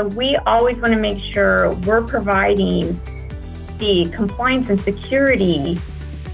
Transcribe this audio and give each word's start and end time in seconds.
So 0.00 0.06
we 0.06 0.34
always 0.46 0.78
want 0.78 0.94
to 0.94 0.98
make 0.98 1.22
sure 1.22 1.74
we're 1.84 2.00
providing 2.00 2.98
the 3.76 4.10
compliance 4.14 4.70
and 4.70 4.80
security 4.80 5.78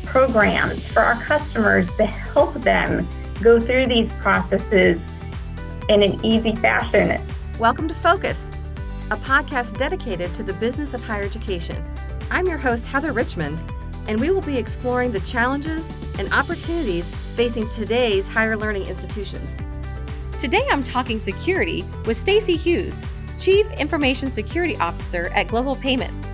programs 0.04 0.86
for 0.86 1.00
our 1.00 1.20
customers 1.20 1.88
to 1.96 2.06
help 2.06 2.54
them 2.60 3.04
go 3.42 3.58
through 3.58 3.86
these 3.86 4.12
processes 4.20 5.00
in 5.88 6.04
an 6.04 6.24
easy 6.24 6.54
fashion. 6.54 7.20
Welcome 7.58 7.88
to 7.88 7.94
Focus, 7.94 8.48
a 9.10 9.16
podcast 9.16 9.76
dedicated 9.76 10.32
to 10.34 10.44
the 10.44 10.54
business 10.54 10.94
of 10.94 11.02
higher 11.02 11.24
education. 11.24 11.82
I'm 12.30 12.46
your 12.46 12.58
host, 12.58 12.86
Heather 12.86 13.12
Richmond, 13.12 13.60
and 14.06 14.20
we 14.20 14.30
will 14.30 14.42
be 14.42 14.58
exploring 14.58 15.10
the 15.10 15.18
challenges 15.20 15.90
and 16.20 16.32
opportunities 16.32 17.12
facing 17.34 17.68
today's 17.70 18.28
higher 18.28 18.56
learning 18.56 18.86
institutions. 18.86 19.60
Today 20.38 20.64
I'm 20.70 20.84
talking 20.84 21.18
security 21.18 21.84
with 22.04 22.16
Stacy 22.16 22.54
Hughes, 22.54 23.02
Chief 23.38 23.70
Information 23.72 24.30
Security 24.30 24.76
Officer 24.78 25.30
at 25.34 25.48
Global 25.48 25.76
Payments. 25.76 26.28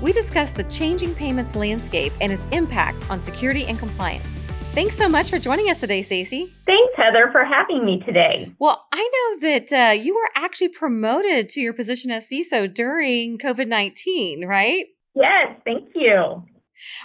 We 0.00 0.12
discuss 0.12 0.50
the 0.50 0.64
changing 0.64 1.14
payments 1.14 1.56
landscape 1.56 2.12
and 2.20 2.32
its 2.32 2.46
impact 2.52 3.08
on 3.10 3.22
security 3.22 3.66
and 3.66 3.78
compliance. 3.78 4.44
Thanks 4.72 4.96
so 4.96 5.08
much 5.08 5.30
for 5.30 5.38
joining 5.38 5.70
us 5.70 5.80
today, 5.80 6.02
Stacy. 6.02 6.52
Thanks, 6.66 6.92
Heather, 6.96 7.30
for 7.32 7.44
having 7.44 7.84
me 7.84 8.02
today. 8.04 8.52
Well, 8.58 8.86
I 8.92 9.08
know 9.14 9.48
that 9.48 9.72
uh, 9.72 9.92
you 9.92 10.14
were 10.14 10.28
actually 10.34 10.68
promoted 10.68 11.48
to 11.50 11.60
your 11.60 11.72
position 11.72 12.10
as 12.10 12.28
CISO 12.28 12.72
during 12.72 13.38
COVID 13.38 13.68
19, 13.68 14.44
right? 14.44 14.84
Yes, 15.14 15.56
thank 15.64 15.88
you. 15.94 16.44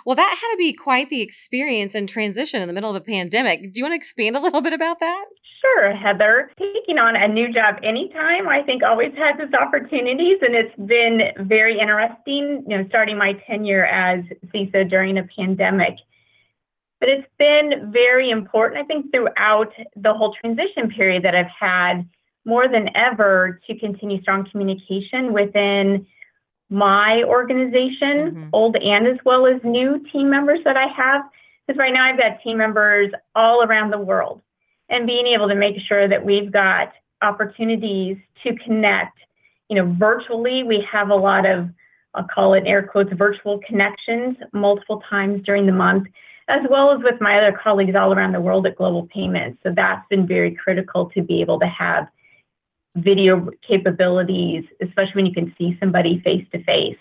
Well, 0.06 0.16
that 0.16 0.38
had 0.42 0.52
to 0.52 0.58
be 0.58 0.74
quite 0.74 1.10
the 1.10 1.22
experience 1.22 1.96
and 1.96 2.10
transition 2.10 2.62
in 2.62 2.68
the 2.68 2.74
middle 2.74 2.90
of 2.90 2.96
a 2.98 3.02
pandemic. 3.02 3.62
Do 3.62 3.80
you 3.80 3.84
want 3.84 3.94
to 3.94 3.98
expand 3.98 4.36
a 4.36 4.42
little 4.42 4.62
bit 4.62 4.74
about 4.74 5.00
that? 5.00 5.26
Sure, 5.62 5.96
Heather. 5.96 6.52
Taking 6.58 6.98
on 6.98 7.16
a 7.16 7.28
new 7.28 7.54
job 7.54 7.76
anytime, 7.84 8.50
I 8.50 8.64
think 8.64 8.82
always 8.82 9.14
has 9.16 9.36
its 9.40 9.54
opportunities, 9.54 10.40
and 10.42 10.56
it's 10.56 10.76
been 10.88 11.48
very 11.48 11.80
interesting, 11.80 12.64
you 12.68 12.78
know, 12.78 12.86
starting 12.90 13.18
my 13.18 13.34
tenure 13.46 13.86
as 13.86 14.24
CISO 14.48 14.90
during 14.90 15.20
a 15.20 15.24
pandemic. 15.24 15.98
But 17.00 17.10
it's 17.10 17.28
been 17.38 17.92
very 17.92 18.32
important, 18.32 18.82
I 18.82 18.86
think, 18.86 19.12
throughout 19.12 19.72
the 19.96 20.14
whole 20.14 20.34
transition 20.42 20.90
period 20.90 21.24
that 21.24 21.36
I've 21.36 21.46
had 21.48 22.10
more 22.44 22.68
than 22.68 22.90
ever 22.96 23.60
to 23.68 23.78
continue 23.78 24.20
strong 24.22 24.50
communication 24.50 25.32
within 25.32 26.08
my 26.72 27.24
organization, 27.24 28.32
mm-hmm. 28.32 28.50
old 28.54 28.78
and 28.78 29.06
as 29.06 29.18
well 29.26 29.46
as 29.46 29.62
new 29.64 30.04
team 30.12 30.28
members 30.28 30.60
that 30.64 30.78
I 30.78 30.88
have. 30.88 31.22
Because 31.68 31.78
right 31.78 31.94
now 31.94 32.06
I've 32.06 32.18
got 32.18 32.42
team 32.42 32.58
members 32.58 33.12
all 33.36 33.64
around 33.64 33.92
the 33.92 34.00
world 34.00 34.42
and 34.92 35.08
being 35.08 35.26
able 35.26 35.48
to 35.48 35.56
make 35.56 35.78
sure 35.88 36.08
that 36.08 36.24
we've 36.24 36.52
got 36.52 36.92
opportunities 37.24 38.18
to 38.44 38.56
connect. 38.58 39.18
You 39.70 39.78
know, 39.78 39.96
virtually, 39.98 40.64
we 40.64 40.86
have 40.92 41.10
a 41.10 41.16
lot 41.16 41.46
of, 41.50 41.70
I'll 42.14 42.28
call 42.28 42.54
it 42.54 42.64
air 42.68 42.84
quotes, 42.84 43.12
virtual 43.14 43.60
connections 43.66 44.36
multiple 44.54 45.02
times 45.10 45.42
during 45.46 45.66
the 45.66 45.72
month, 45.72 46.08
as 46.50 46.62
well 46.70 46.92
as 46.92 47.02
with 47.02 47.22
my 47.22 47.38
other 47.38 47.58
colleagues 47.58 47.96
all 47.96 48.14
around 48.14 48.34
the 48.34 48.42
world 48.42 48.68
at 48.68 48.76
Global 48.76 49.08
Payments. 49.08 49.60
So 49.64 49.72
that's 49.74 50.06
been 50.10 50.28
very 50.28 50.54
critical 50.54 51.10
to 51.12 51.22
be 51.22 51.42
able 51.42 51.60
to 51.62 51.68
have 51.68 52.08
video 52.98 53.50
capabilities, 53.66 54.66
especially 54.82 55.14
when 55.16 55.26
you 55.26 55.34
can 55.34 55.56
see 55.58 55.78
somebody 55.80 56.20
face 56.20 56.46
to 56.52 56.62
face. 56.66 56.98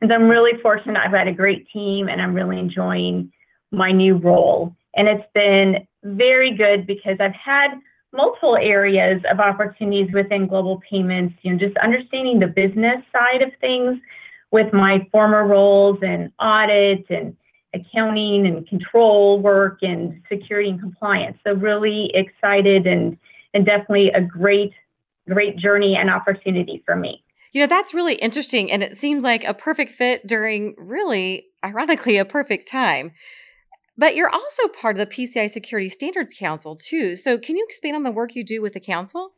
And 0.00 0.12
I'm 0.12 0.28
really 0.28 0.60
fortunate. 0.62 1.00
I've 1.04 1.10
got 1.10 1.26
a 1.26 1.32
great 1.32 1.66
team 1.72 2.08
and 2.08 2.22
I'm 2.22 2.34
really 2.34 2.58
enjoying 2.58 3.32
my 3.72 3.90
new 3.90 4.16
role. 4.16 4.76
And 4.94 5.08
it's 5.08 5.26
been 5.34 5.86
very 6.02 6.56
good 6.56 6.86
because 6.86 7.16
I've 7.20 7.34
had 7.34 7.78
multiple 8.12 8.56
areas 8.56 9.22
of 9.30 9.40
opportunities 9.40 10.12
within 10.12 10.46
global 10.46 10.80
payments, 10.88 11.34
you 11.42 11.52
know, 11.52 11.58
just 11.58 11.76
understanding 11.78 12.40
the 12.40 12.46
business 12.46 13.02
side 13.12 13.42
of 13.42 13.50
things 13.60 13.98
with 14.50 14.72
my 14.72 15.06
former 15.10 15.46
roles 15.46 15.98
in 16.02 16.30
audit 16.38 17.06
and 17.08 17.34
accounting 17.74 18.46
and 18.46 18.68
control 18.68 19.40
work 19.40 19.78
and 19.80 20.22
security 20.28 20.68
and 20.68 20.80
compliance. 20.80 21.38
So 21.44 21.54
really 21.54 22.10
excited 22.14 22.86
and 22.86 23.16
and 23.54 23.66
definitely 23.66 24.08
a 24.08 24.20
great 24.20 24.72
great 25.28 25.56
journey 25.56 25.96
and 25.96 26.10
opportunity 26.10 26.82
for 26.84 26.96
me. 26.96 27.24
You 27.52 27.62
know, 27.62 27.66
that's 27.66 27.94
really 27.94 28.14
interesting 28.16 28.70
and 28.70 28.82
it 28.82 28.96
seems 28.96 29.24
like 29.24 29.44
a 29.44 29.54
perfect 29.54 29.92
fit 29.92 30.26
during 30.26 30.74
really 30.76 31.46
ironically 31.64 32.18
a 32.18 32.24
perfect 32.24 32.68
time. 32.68 33.12
But 33.98 34.16
you're 34.16 34.30
also 34.30 34.68
part 34.80 34.98
of 34.98 35.06
the 35.06 35.14
PCI 35.14 35.50
Security 35.50 35.88
Standards 35.88 36.34
Council, 36.38 36.76
too. 36.76 37.14
So, 37.16 37.38
can 37.38 37.56
you 37.56 37.64
expand 37.64 37.96
on 37.96 38.02
the 38.02 38.10
work 38.10 38.34
you 38.34 38.44
do 38.44 38.62
with 38.62 38.72
the 38.72 38.80
council? 38.80 39.32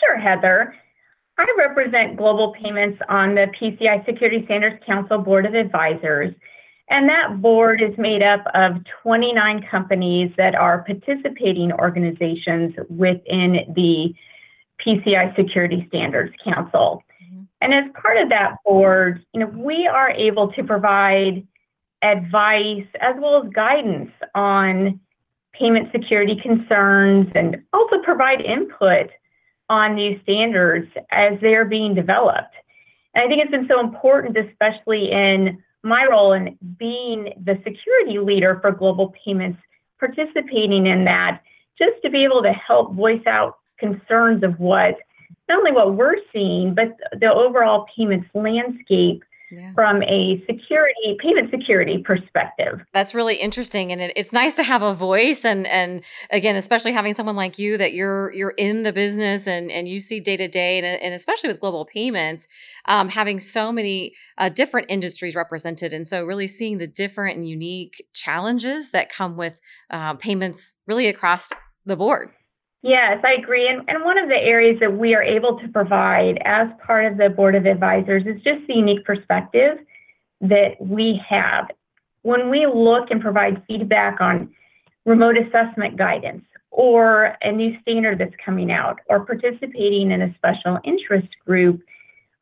Sure, 0.00 0.18
Heather. 0.18 0.74
I 1.38 1.46
represent 1.58 2.16
global 2.16 2.54
payments 2.60 2.98
on 3.08 3.34
the 3.34 3.46
PCI 3.60 4.06
Security 4.06 4.42
Standards 4.46 4.82
Council 4.86 5.18
Board 5.18 5.44
of 5.44 5.54
Advisors. 5.54 6.34
And 6.88 7.08
that 7.08 7.42
board 7.42 7.82
is 7.82 7.96
made 7.98 8.22
up 8.22 8.44
of 8.54 8.76
29 9.02 9.66
companies 9.70 10.30
that 10.36 10.54
are 10.54 10.84
participating 10.84 11.72
organizations 11.72 12.74
within 12.88 13.58
the 13.74 14.14
PCI 14.84 15.34
Security 15.34 15.84
Standards 15.88 16.34
Council. 16.44 17.02
Mm-hmm. 17.22 17.42
And 17.60 17.74
as 17.74 17.84
part 18.00 18.18
of 18.18 18.28
that 18.28 18.56
board, 18.64 19.24
you 19.34 19.40
know, 19.40 19.46
we 19.46 19.86
are 19.86 20.10
able 20.10 20.52
to 20.52 20.62
provide 20.62 21.46
advice 22.02 22.86
as 23.00 23.14
well 23.18 23.42
as 23.42 23.52
guidance 23.52 24.10
on 24.34 25.00
payment 25.52 25.90
security 25.92 26.36
concerns 26.36 27.28
and 27.34 27.62
also 27.72 27.98
provide 28.02 28.40
input 28.40 29.10
on 29.68 29.94
new 29.94 30.20
standards 30.22 30.90
as 31.10 31.38
they're 31.40 31.64
being 31.64 31.94
developed. 31.94 32.54
And 33.14 33.24
I 33.24 33.28
think 33.28 33.42
it's 33.42 33.50
been 33.50 33.68
so 33.68 33.80
important, 33.80 34.36
especially 34.36 35.10
in 35.10 35.62
my 35.82 36.06
role 36.08 36.32
in 36.32 36.58
being 36.78 37.32
the 37.42 37.58
security 37.64 38.18
leader 38.18 38.58
for 38.60 38.72
global 38.72 39.14
payments, 39.24 39.58
participating 39.98 40.86
in 40.86 41.04
that, 41.04 41.40
just 41.78 42.02
to 42.02 42.10
be 42.10 42.24
able 42.24 42.42
to 42.42 42.52
help 42.52 42.94
voice 42.94 43.26
out 43.26 43.56
concerns 43.78 44.42
of 44.42 44.58
what 44.58 44.96
not 45.48 45.58
only 45.58 45.72
what 45.72 45.94
we're 45.94 46.16
seeing, 46.32 46.74
but 46.74 46.96
the 47.20 47.32
overall 47.32 47.86
payments 47.96 48.28
landscape 48.34 49.22
yeah. 49.50 49.72
from 49.74 50.02
a 50.02 50.42
security 50.46 51.16
payment 51.20 51.50
security 51.50 51.98
perspective. 51.98 52.80
That's 52.92 53.14
really 53.14 53.36
interesting, 53.36 53.92
and 53.92 54.00
it, 54.00 54.12
it's 54.16 54.32
nice 54.32 54.54
to 54.54 54.62
have 54.62 54.82
a 54.82 54.94
voice. 54.94 55.44
And 55.44 55.66
and 55.66 56.02
again, 56.30 56.56
especially 56.56 56.92
having 56.92 57.14
someone 57.14 57.36
like 57.36 57.58
you 57.58 57.78
that 57.78 57.92
you're 57.92 58.32
you're 58.32 58.54
in 58.56 58.82
the 58.82 58.92
business 58.92 59.46
and 59.46 59.70
and 59.70 59.88
you 59.88 60.00
see 60.00 60.20
day 60.20 60.36
to 60.36 60.48
day, 60.48 60.78
and 60.78 61.14
especially 61.14 61.48
with 61.48 61.60
global 61.60 61.84
payments, 61.84 62.48
um, 62.86 63.08
having 63.08 63.38
so 63.38 63.72
many 63.72 64.14
uh, 64.38 64.48
different 64.48 64.86
industries 64.90 65.34
represented, 65.34 65.92
and 65.92 66.06
so 66.06 66.24
really 66.24 66.48
seeing 66.48 66.78
the 66.78 66.86
different 66.86 67.36
and 67.36 67.48
unique 67.48 68.06
challenges 68.12 68.90
that 68.90 69.10
come 69.10 69.36
with 69.36 69.60
uh, 69.90 70.14
payments, 70.14 70.74
really 70.86 71.06
across 71.06 71.50
the 71.84 71.96
board. 71.96 72.30
Yes, 72.86 73.18
I 73.24 73.32
agree. 73.32 73.66
And, 73.66 73.82
and 73.88 74.04
one 74.04 74.16
of 74.16 74.28
the 74.28 74.36
areas 74.36 74.78
that 74.78 74.96
we 74.96 75.12
are 75.12 75.22
able 75.22 75.58
to 75.58 75.66
provide 75.66 76.40
as 76.44 76.68
part 76.86 77.04
of 77.04 77.18
the 77.18 77.28
Board 77.28 77.56
of 77.56 77.66
Advisors 77.66 78.22
is 78.26 78.40
just 78.42 78.64
the 78.68 78.74
unique 78.74 79.04
perspective 79.04 79.78
that 80.40 80.76
we 80.78 81.20
have. 81.28 81.66
When 82.22 82.48
we 82.48 82.64
look 82.64 83.10
and 83.10 83.20
provide 83.20 83.60
feedback 83.66 84.20
on 84.20 84.54
remote 85.04 85.36
assessment 85.36 85.96
guidance 85.96 86.44
or 86.70 87.36
a 87.42 87.50
new 87.50 87.76
standard 87.80 88.18
that's 88.20 88.36
coming 88.44 88.70
out 88.70 89.00
or 89.08 89.26
participating 89.26 90.12
in 90.12 90.22
a 90.22 90.32
special 90.36 90.78
interest 90.84 91.26
group, 91.44 91.82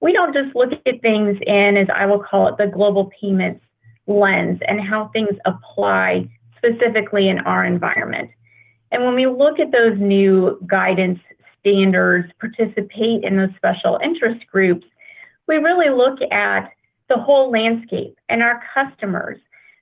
we 0.03 0.13
don't 0.13 0.35
just 0.35 0.55
look 0.55 0.73
at 0.85 1.01
things 1.01 1.39
in, 1.47 1.79
as 1.79 1.89
I 1.95 2.05
will 2.05 2.23
call 2.23 2.49
it, 2.49 2.59
the 2.59 2.67
global 2.67 3.11
payments 3.19 3.65
lens 4.07 4.61
and 4.69 4.79
how 4.79 5.09
things 5.15 5.39
apply 5.47 6.29
specifically 6.59 7.31
in 7.31 7.39
our 7.39 7.65
environment. 7.65 8.29
And 8.95 9.05
when 9.05 9.17
we 9.17 9.27
look 9.27 9.59
at 9.59 9.73
those 9.73 9.99
new 9.99 10.57
guidance 10.69 11.19
standards, 11.59 12.33
participate 12.39 13.25
in 13.25 13.37
those 13.37 13.51
special 13.57 13.99
interest 14.05 14.47
groups, 14.47 14.87
we 15.49 15.57
really 15.57 15.91
look 15.91 16.21
at 16.31 16.71
the 17.09 17.17
whole 17.17 17.51
landscape 17.51 18.17
and 18.29 18.41
our 18.41 18.63
customers. 18.73 19.41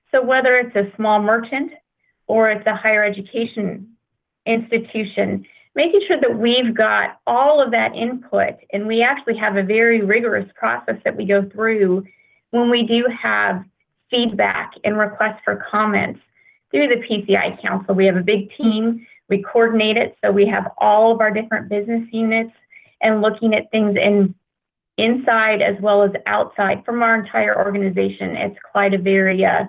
So 0.09 0.23
whether 0.23 0.57
it's 0.57 0.75
a 0.75 0.91
small 0.95 1.21
merchant 1.21 1.73
or 2.25 2.49
it's 2.49 2.65
a 2.65 2.75
higher 2.75 3.03
education 3.03 3.87
institution, 4.47 5.45
making 5.75 6.01
sure 6.07 6.19
that 6.19 6.39
we've 6.39 6.75
got 6.75 7.19
all 7.27 7.63
of 7.63 7.69
that 7.69 7.95
input 7.95 8.55
and 8.71 8.87
we 8.87 9.03
actually 9.03 9.37
have 9.37 9.57
a 9.57 9.63
very 9.63 10.01
rigorous 10.01 10.49
process 10.55 10.95
that 11.05 11.15
we 11.15 11.25
go 11.25 11.47
through 11.51 12.03
when 12.49 12.71
we 12.71 12.81
do 12.81 13.05
have 13.21 13.63
feedback 14.09 14.71
and 14.83 14.97
requests 14.97 15.41
for 15.45 15.63
comments 15.69 16.19
through 16.73 16.87
the 16.87 16.95
PCI 16.95 17.61
Council. 17.61 17.93
We 17.93 18.05
have 18.07 18.17
a 18.17 18.23
big 18.23 18.49
team. 18.57 19.05
We 19.29 19.43
coordinate 19.43 19.95
it 19.95 20.17
so 20.21 20.31
we 20.31 20.47
have 20.47 20.71
all 20.79 21.13
of 21.13 21.21
our 21.21 21.31
different 21.31 21.69
business 21.69 22.07
units 22.11 22.51
and 23.01 23.21
looking 23.21 23.53
at 23.53 23.69
things 23.71 23.95
in 23.95 24.35
inside 24.97 25.61
as 25.61 25.75
well 25.81 26.03
as 26.03 26.11
outside 26.25 26.83
from 26.85 27.01
our 27.01 27.15
entire 27.15 27.57
organization. 27.57 28.35
It's 28.35 28.57
quite 28.71 28.93
a 28.93 28.97
very 28.97 29.43
uh, 29.43 29.65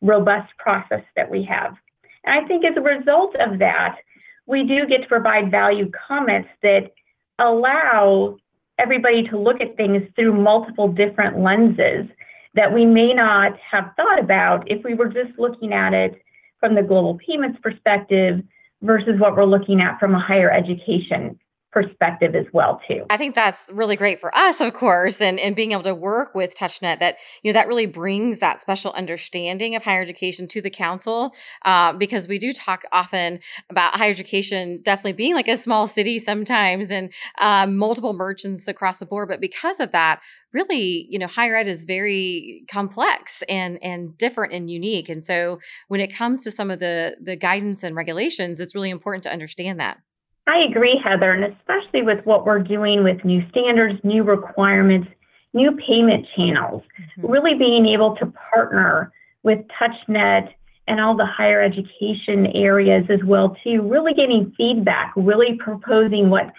robust 0.00 0.56
process 0.58 1.02
that 1.14 1.30
we 1.30 1.44
have. 1.44 1.76
And 2.24 2.44
I 2.44 2.46
think 2.48 2.64
as 2.64 2.76
a 2.76 2.80
result 2.80 3.36
of 3.36 3.58
that, 3.60 3.98
we 4.46 4.64
do 4.64 4.86
get 4.86 5.02
to 5.02 5.06
provide 5.06 5.50
value 5.50 5.90
comments 6.08 6.48
that 6.62 6.92
allow 7.38 8.36
everybody 8.78 9.22
to 9.28 9.38
look 9.38 9.60
at 9.60 9.76
things 9.76 10.02
through 10.16 10.40
multiple 10.40 10.88
different 10.88 11.38
lenses 11.38 12.06
that 12.54 12.72
we 12.72 12.84
may 12.84 13.12
not 13.12 13.52
have 13.58 13.92
thought 13.96 14.18
about 14.18 14.70
if 14.70 14.82
we 14.84 14.94
were 14.94 15.08
just 15.08 15.38
looking 15.38 15.72
at 15.72 15.92
it 15.92 16.20
from 16.58 16.74
the 16.74 16.82
global 16.82 17.18
payments 17.26 17.58
perspective 17.62 18.42
versus 18.82 19.18
what 19.20 19.36
we're 19.36 19.44
looking 19.44 19.80
at 19.80 19.98
from 20.00 20.14
a 20.14 20.20
higher 20.20 20.50
education 20.50 21.38
perspective 21.72 22.34
as 22.34 22.46
well 22.52 22.80
too. 22.88 23.04
I 23.10 23.16
think 23.16 23.34
that's 23.34 23.70
really 23.72 23.96
great 23.96 24.20
for 24.20 24.36
us, 24.36 24.60
of 24.60 24.74
course, 24.74 25.20
and, 25.20 25.38
and 25.38 25.54
being 25.54 25.72
able 25.72 25.84
to 25.84 25.94
work 25.94 26.34
with 26.34 26.56
TouchNet 26.56 26.98
that, 26.98 27.16
you 27.42 27.52
know, 27.52 27.58
that 27.58 27.68
really 27.68 27.86
brings 27.86 28.38
that 28.38 28.60
special 28.60 28.92
understanding 28.92 29.76
of 29.76 29.84
higher 29.84 30.02
education 30.02 30.48
to 30.48 30.60
the 30.60 30.70
council 30.70 31.32
uh, 31.64 31.92
because 31.92 32.26
we 32.26 32.38
do 32.38 32.52
talk 32.52 32.82
often 32.92 33.40
about 33.68 33.94
higher 33.94 34.10
education 34.10 34.80
definitely 34.82 35.12
being 35.12 35.34
like 35.34 35.48
a 35.48 35.56
small 35.56 35.86
city 35.86 36.18
sometimes 36.18 36.90
and 36.90 37.12
um, 37.38 37.76
multiple 37.76 38.14
merchants 38.14 38.66
across 38.66 38.98
the 38.98 39.06
board. 39.06 39.28
But 39.28 39.40
because 39.40 39.78
of 39.78 39.92
that, 39.92 40.20
really, 40.52 41.06
you 41.08 41.18
know, 41.18 41.28
higher 41.28 41.54
ed 41.54 41.68
is 41.68 41.84
very 41.84 42.64
complex 42.70 43.42
and 43.48 43.80
and 43.82 44.18
different 44.18 44.52
and 44.52 44.68
unique. 44.68 45.08
And 45.08 45.22
so 45.22 45.60
when 45.88 46.00
it 46.00 46.14
comes 46.14 46.42
to 46.44 46.50
some 46.50 46.70
of 46.70 46.80
the 46.80 47.16
the 47.22 47.36
guidance 47.36 47.82
and 47.82 47.94
regulations, 47.94 48.58
it's 48.58 48.74
really 48.74 48.90
important 48.90 49.22
to 49.24 49.32
understand 49.32 49.78
that. 49.78 49.98
I 50.46 50.58
agree, 50.68 51.00
Heather, 51.02 51.32
and 51.32 51.44
especially 51.44 52.02
with 52.02 52.24
what 52.26 52.44
we're 52.44 52.62
doing 52.62 53.04
with 53.04 53.24
new 53.24 53.46
standards, 53.50 54.00
new 54.02 54.22
requirements, 54.22 55.08
new 55.52 55.72
payment 55.72 56.26
channels, 56.36 56.82
mm-hmm. 57.00 57.30
really 57.30 57.54
being 57.54 57.86
able 57.86 58.16
to 58.16 58.32
partner 58.52 59.12
with 59.42 59.58
TouchNet 59.80 60.52
and 60.88 61.00
all 61.00 61.16
the 61.16 61.26
higher 61.26 61.62
education 61.62 62.46
areas 62.48 63.04
as 63.10 63.22
well 63.24 63.56
too, 63.62 63.82
really 63.82 64.12
getting 64.12 64.52
feedback, 64.56 65.12
really 65.16 65.56
proposing 65.56 66.30
what 66.30 66.52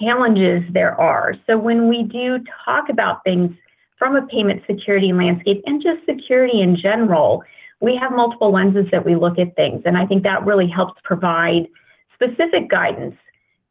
challenges 0.00 0.62
there 0.72 0.98
are. 1.00 1.34
So 1.46 1.56
when 1.56 1.88
we 1.88 2.02
do 2.02 2.38
talk 2.64 2.88
about 2.88 3.22
things 3.24 3.54
from 3.98 4.16
a 4.16 4.26
payment 4.26 4.62
security 4.66 5.12
landscape 5.12 5.62
and 5.66 5.82
just 5.82 6.04
security 6.06 6.60
in 6.60 6.76
general, 6.76 7.42
we 7.80 7.96
have 7.96 8.12
multiple 8.12 8.52
lenses 8.52 8.86
that 8.90 9.04
we 9.04 9.14
look 9.14 9.38
at 9.38 9.54
things. 9.54 9.82
And 9.84 9.96
I 9.96 10.06
think 10.06 10.24
that 10.24 10.44
really 10.44 10.68
helps 10.68 11.00
provide 11.04 11.68
specific 12.20 12.68
guidance 12.70 13.14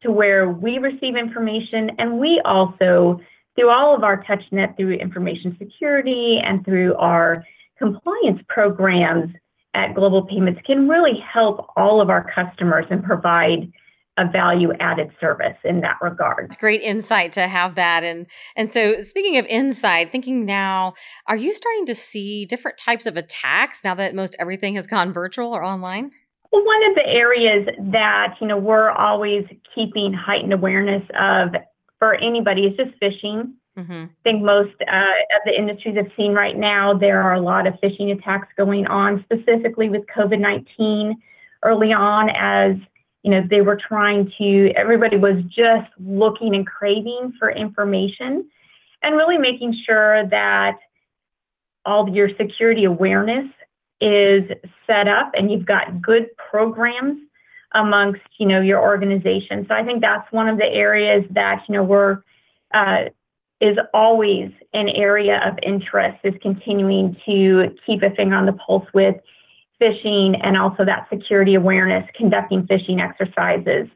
to 0.02 0.10
where 0.10 0.48
we 0.50 0.78
receive 0.78 1.16
information 1.16 1.90
and 1.98 2.18
we 2.18 2.40
also, 2.44 3.20
through 3.56 3.70
all 3.70 3.94
of 3.94 4.04
our 4.04 4.22
TouchNet, 4.24 4.76
through 4.76 4.94
information 4.94 5.56
security 5.58 6.38
and 6.42 6.64
through 6.64 6.94
our 6.94 7.44
compliance 7.78 8.40
programs 8.48 9.34
at 9.74 9.94
Global 9.94 10.26
Payments, 10.26 10.60
can 10.64 10.88
really 10.88 11.18
help 11.20 11.68
all 11.76 12.00
of 12.00 12.10
our 12.10 12.30
customers 12.32 12.86
and 12.90 13.02
provide 13.02 13.70
a 14.18 14.28
value 14.30 14.72
added 14.80 15.10
service 15.20 15.56
in 15.64 15.80
that 15.80 15.96
regard. 16.02 16.46
It's 16.46 16.56
great 16.56 16.82
insight 16.82 17.32
to 17.34 17.46
have 17.46 17.76
that. 17.76 18.02
And 18.02 18.26
and 18.56 18.68
so 18.70 19.00
speaking 19.00 19.38
of 19.38 19.46
insight, 19.46 20.10
thinking 20.10 20.44
now, 20.44 20.94
are 21.28 21.36
you 21.36 21.54
starting 21.54 21.86
to 21.86 21.94
see 21.94 22.44
different 22.44 22.78
types 22.78 23.06
of 23.06 23.16
attacks 23.16 23.80
now 23.84 23.94
that 23.94 24.14
most 24.14 24.34
everything 24.38 24.74
has 24.74 24.86
gone 24.86 25.12
virtual 25.12 25.54
or 25.54 25.64
online? 25.64 26.10
Well, 26.52 26.64
one 26.64 26.90
of 26.90 26.94
the 26.94 27.06
areas 27.06 27.68
that 27.92 28.36
you 28.40 28.46
know 28.46 28.56
we're 28.56 28.90
always 28.90 29.44
keeping 29.74 30.12
heightened 30.12 30.52
awareness 30.52 31.02
of 31.18 31.54
for 31.98 32.14
anybody 32.14 32.62
is 32.62 32.76
just 32.76 32.98
phishing. 33.00 33.52
Mm-hmm. 33.76 33.92
I 33.92 34.08
think 34.24 34.42
most 34.42 34.74
uh, 34.80 35.14
of 35.36 35.42
the 35.44 35.56
industries 35.56 35.96
have 35.96 36.10
seen 36.16 36.32
right 36.32 36.56
now 36.56 36.94
there 36.94 37.22
are 37.22 37.34
a 37.34 37.40
lot 37.40 37.66
of 37.66 37.74
phishing 37.74 38.16
attacks 38.16 38.48
going 38.56 38.86
on, 38.86 39.24
specifically 39.24 39.88
with 39.88 40.02
COVID 40.06 40.40
nineteen. 40.40 41.20
Early 41.64 41.92
on, 41.92 42.30
as 42.30 42.76
you 43.24 43.32
know, 43.32 43.42
they 43.48 43.60
were 43.60 43.76
trying 43.76 44.32
to. 44.38 44.72
Everybody 44.76 45.16
was 45.16 45.42
just 45.48 45.90
looking 45.98 46.54
and 46.54 46.66
craving 46.66 47.34
for 47.38 47.50
information, 47.50 48.48
and 49.02 49.16
really 49.16 49.38
making 49.38 49.76
sure 49.86 50.26
that 50.28 50.76
all 51.84 52.08
your 52.08 52.30
security 52.36 52.84
awareness 52.84 53.46
is 54.00 54.44
set 54.86 55.08
up 55.08 55.32
and 55.34 55.50
you've 55.50 55.66
got 55.66 56.00
good 56.00 56.28
programs 56.36 57.20
amongst 57.72 58.22
you 58.38 58.46
know 58.46 58.60
your 58.60 58.80
organization. 58.80 59.66
So 59.68 59.74
i 59.74 59.84
think 59.84 60.00
that's 60.00 60.30
one 60.32 60.48
of 60.48 60.58
the 60.58 60.66
areas 60.66 61.24
that 61.30 61.62
you 61.68 61.74
know 61.74 61.82
we're 61.82 62.22
uh, 62.72 63.04
is 63.60 63.76
always 63.92 64.50
an 64.72 64.88
area 64.88 65.40
of 65.44 65.58
interest 65.62 66.18
is 66.22 66.34
continuing 66.40 67.16
to 67.26 67.74
keep 67.84 68.02
a 68.02 68.10
finger 68.10 68.36
on 68.36 68.46
the 68.46 68.52
pulse 68.52 68.86
with 68.94 69.16
phishing 69.80 70.38
and 70.42 70.56
also 70.56 70.84
that 70.84 71.08
security 71.12 71.54
awareness 71.54 72.08
conducting 72.14 72.66
phishing 72.66 73.00
exercises 73.00 73.88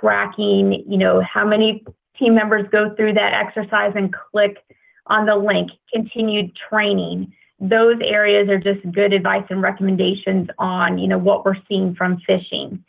tracking 0.00 0.84
you 0.88 0.96
know 0.96 1.20
how 1.20 1.44
many 1.44 1.84
team 2.18 2.34
members 2.34 2.66
go 2.70 2.94
through 2.94 3.12
that 3.12 3.32
exercise 3.32 3.92
and 3.94 4.14
click 4.14 4.58
on 5.06 5.26
the 5.26 5.34
link 5.34 5.70
continued 5.92 6.50
training 6.68 7.32
those 7.62 7.96
areas 8.02 8.48
are 8.48 8.58
just 8.58 8.80
good 8.90 9.12
advice 9.12 9.44
and 9.48 9.62
recommendations 9.62 10.48
on 10.58 10.98
you 10.98 11.06
know 11.06 11.16
what 11.16 11.44
we're 11.44 11.56
seeing 11.68 11.94
from 11.94 12.20
phishing 12.28 12.80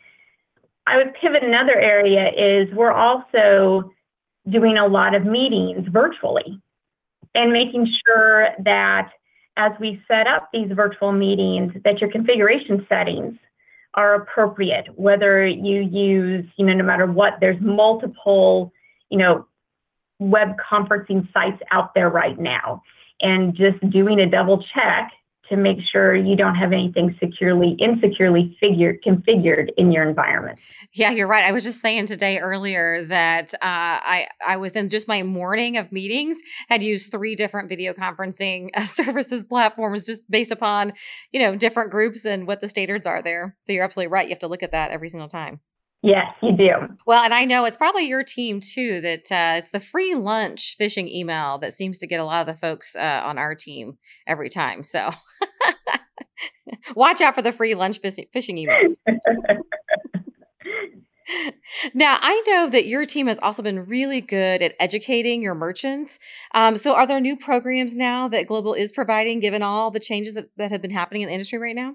i 0.88 0.96
would 0.96 1.14
pivot 1.14 1.44
another 1.44 1.76
area 1.76 2.28
is 2.36 2.74
we're 2.74 2.92
also 2.92 3.92
doing 4.50 4.76
a 4.76 4.86
lot 4.86 5.14
of 5.14 5.24
meetings 5.24 5.86
virtually 5.88 6.60
and 7.36 7.52
making 7.52 7.88
sure 8.04 8.48
that 8.64 9.12
as 9.56 9.70
we 9.78 10.02
set 10.08 10.26
up 10.26 10.48
these 10.52 10.70
virtual 10.72 11.12
meetings 11.12 11.72
that 11.84 12.00
your 12.00 12.10
configuration 12.10 12.84
settings 12.88 13.38
are 13.94 14.16
appropriate 14.16 14.88
whether 14.98 15.46
you 15.46 15.82
use 15.82 16.44
you 16.56 16.66
know 16.66 16.72
no 16.74 16.82
matter 16.82 17.06
what 17.06 17.34
there's 17.38 17.60
multiple 17.60 18.72
you 19.08 19.18
know 19.18 19.46
web 20.18 20.56
conferencing 20.58 21.32
sites 21.32 21.62
out 21.70 21.94
there 21.94 22.10
right 22.10 22.40
now 22.40 22.82
and 23.20 23.54
just 23.54 23.78
doing 23.90 24.20
a 24.20 24.28
double 24.28 24.64
check 24.74 25.12
to 25.48 25.56
make 25.56 25.76
sure 25.92 26.16
you 26.16 26.36
don't 26.36 26.54
have 26.54 26.72
anything 26.72 27.14
securely 27.22 27.76
insecurely 27.78 28.56
figured 28.58 29.02
configured 29.06 29.68
in 29.76 29.92
your 29.92 30.08
environment. 30.08 30.58
Yeah, 30.92 31.10
you're 31.10 31.28
right. 31.28 31.44
I 31.44 31.52
was 31.52 31.64
just 31.64 31.80
saying 31.80 32.06
today 32.06 32.38
earlier 32.38 33.04
that 33.06 33.52
uh, 33.54 33.58
I 33.62 34.28
I 34.46 34.56
within 34.56 34.88
just 34.88 35.06
my 35.06 35.22
morning 35.22 35.76
of 35.76 35.92
meetings 35.92 36.38
had 36.68 36.82
used 36.82 37.10
three 37.10 37.36
different 37.36 37.68
video 37.68 37.92
conferencing 37.92 38.70
uh, 38.74 38.84
services 38.84 39.44
platforms 39.44 40.04
just 40.04 40.28
based 40.30 40.50
upon 40.50 40.94
you 41.32 41.40
know 41.40 41.56
different 41.56 41.90
groups 41.90 42.24
and 42.24 42.46
what 42.46 42.60
the 42.60 42.68
standards 42.68 43.06
are 43.06 43.22
there. 43.22 43.56
So 43.62 43.72
you're 43.72 43.84
absolutely 43.84 44.12
right. 44.12 44.26
You 44.26 44.32
have 44.32 44.40
to 44.40 44.48
look 44.48 44.62
at 44.62 44.72
that 44.72 44.90
every 44.90 45.10
single 45.10 45.28
time. 45.28 45.60
Yes, 46.04 46.34
you 46.42 46.54
do. 46.54 46.70
Well, 47.06 47.24
and 47.24 47.32
I 47.32 47.46
know 47.46 47.64
it's 47.64 47.78
probably 47.78 48.06
your 48.06 48.22
team 48.22 48.60
too 48.60 49.00
that 49.00 49.32
uh, 49.32 49.56
it's 49.56 49.70
the 49.70 49.80
free 49.80 50.14
lunch 50.14 50.76
phishing 50.78 51.08
email 51.08 51.56
that 51.60 51.72
seems 51.72 51.98
to 52.00 52.06
get 52.06 52.20
a 52.20 52.24
lot 52.24 52.46
of 52.46 52.54
the 52.54 52.60
folks 52.60 52.94
uh, 52.94 53.22
on 53.24 53.38
our 53.38 53.54
team 53.54 53.96
every 54.26 54.50
time. 54.50 54.84
So 54.84 55.12
watch 56.94 57.22
out 57.22 57.34
for 57.34 57.40
the 57.40 57.52
free 57.52 57.74
lunch 57.74 58.02
phishing 58.02 58.26
emails. 58.34 58.96
now, 61.94 62.18
I 62.20 62.42
know 62.48 62.68
that 62.68 62.84
your 62.84 63.06
team 63.06 63.26
has 63.28 63.38
also 63.38 63.62
been 63.62 63.86
really 63.86 64.20
good 64.20 64.60
at 64.60 64.74
educating 64.78 65.40
your 65.40 65.54
merchants. 65.54 66.18
Um, 66.52 66.76
so, 66.76 66.94
are 66.94 67.06
there 67.06 67.18
new 67.18 67.38
programs 67.38 67.96
now 67.96 68.28
that 68.28 68.46
Global 68.46 68.74
is 68.74 68.92
providing 68.92 69.40
given 69.40 69.62
all 69.62 69.90
the 69.90 70.00
changes 70.00 70.34
that, 70.34 70.50
that 70.58 70.70
have 70.70 70.82
been 70.82 70.90
happening 70.90 71.22
in 71.22 71.28
the 71.28 71.34
industry 71.34 71.58
right 71.58 71.74
now? 71.74 71.94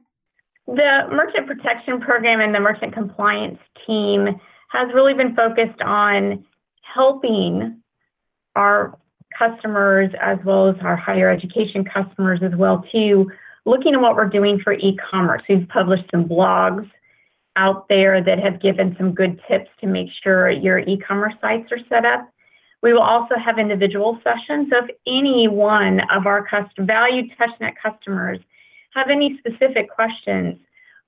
The 0.75 1.07
Merchant 1.09 1.47
Protection 1.47 1.99
Program 1.99 2.41
and 2.41 2.53
the 2.53 2.59
Merchant 2.59 2.93
Compliance 2.93 3.57
Team 3.87 4.27
has 4.69 4.93
really 4.93 5.15
been 5.15 5.35
focused 5.35 5.81
on 5.81 6.45
helping 6.81 7.81
our 8.55 8.95
customers 9.35 10.11
as 10.21 10.37
well 10.45 10.69
as 10.69 10.75
our 10.81 10.95
higher 10.95 11.31
education 11.31 11.83
customers 11.83 12.41
as 12.43 12.51
well 12.55 12.85
too, 12.91 13.31
looking 13.65 13.95
at 13.95 14.01
what 14.01 14.15
we're 14.15 14.29
doing 14.29 14.59
for 14.63 14.73
e-commerce. 14.73 15.41
We've 15.49 15.67
published 15.69 16.05
some 16.11 16.25
blogs 16.25 16.87
out 17.55 17.87
there 17.89 18.23
that 18.23 18.37
have 18.37 18.61
given 18.61 18.95
some 18.99 19.15
good 19.15 19.41
tips 19.49 19.71
to 19.81 19.87
make 19.87 20.09
sure 20.23 20.51
your 20.51 20.79
e-commerce 20.79 21.33
sites 21.41 21.71
are 21.71 21.79
set 21.89 22.05
up. 22.05 22.29
We 22.83 22.93
will 22.93 23.01
also 23.01 23.35
have 23.43 23.57
individual 23.57 24.19
sessions. 24.23 24.69
So 24.69 24.85
if 24.85 24.95
any 25.07 25.47
one 25.47 26.01
of 26.11 26.27
our 26.27 26.45
custom, 26.45 26.85
valued 26.85 27.31
TouchNet 27.39 27.73
customers 27.81 28.39
have 28.93 29.09
any 29.09 29.39
specific 29.39 29.89
questions, 29.89 30.57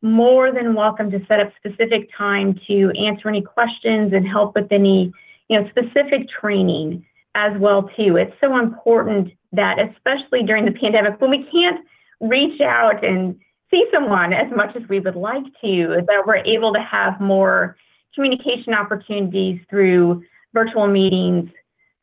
more 0.02 0.52
than 0.52 0.74
welcome 0.74 1.12
to 1.12 1.24
set 1.28 1.40
up 1.40 1.52
specific 1.58 2.10
time 2.18 2.60
to 2.68 2.92
answer 2.98 3.30
any 3.30 3.42
questions 3.42 4.14
and 4.14 4.28
help 4.28 4.56
with 4.56 4.72
any, 4.72 5.12
you 5.48 5.60
know, 5.60 5.70
specific 5.70 6.28
training 6.30 7.06
as 7.36 7.58
well 7.60 7.84
too. 7.96 8.18
It's 8.18 8.34
so 8.42 8.58
important 8.58 9.32
that 9.54 9.78
especially 9.80 10.44
during 10.44 10.66
the 10.66 10.72
pandemic 10.72 11.20
when 11.22 11.30
we 11.30 11.48
can't 11.52 11.86
reach 12.20 12.62
out 12.62 13.04
and 13.04 13.40
see 13.70 13.86
someone 13.94 14.34
as 14.34 14.52
much 14.56 14.76
as 14.76 14.88
we 14.90 15.00
would 15.00 15.16
like 15.16 15.46
to, 15.62 16.04
that 16.08 16.24
we're 16.26 16.38
able 16.38 16.74
to 16.74 16.82
have 16.82 17.20
more 17.22 17.78
communication 18.14 18.74
opportunities 18.74 19.60
through 19.70 20.24
virtual 20.54 20.88
meetings, 20.88 21.50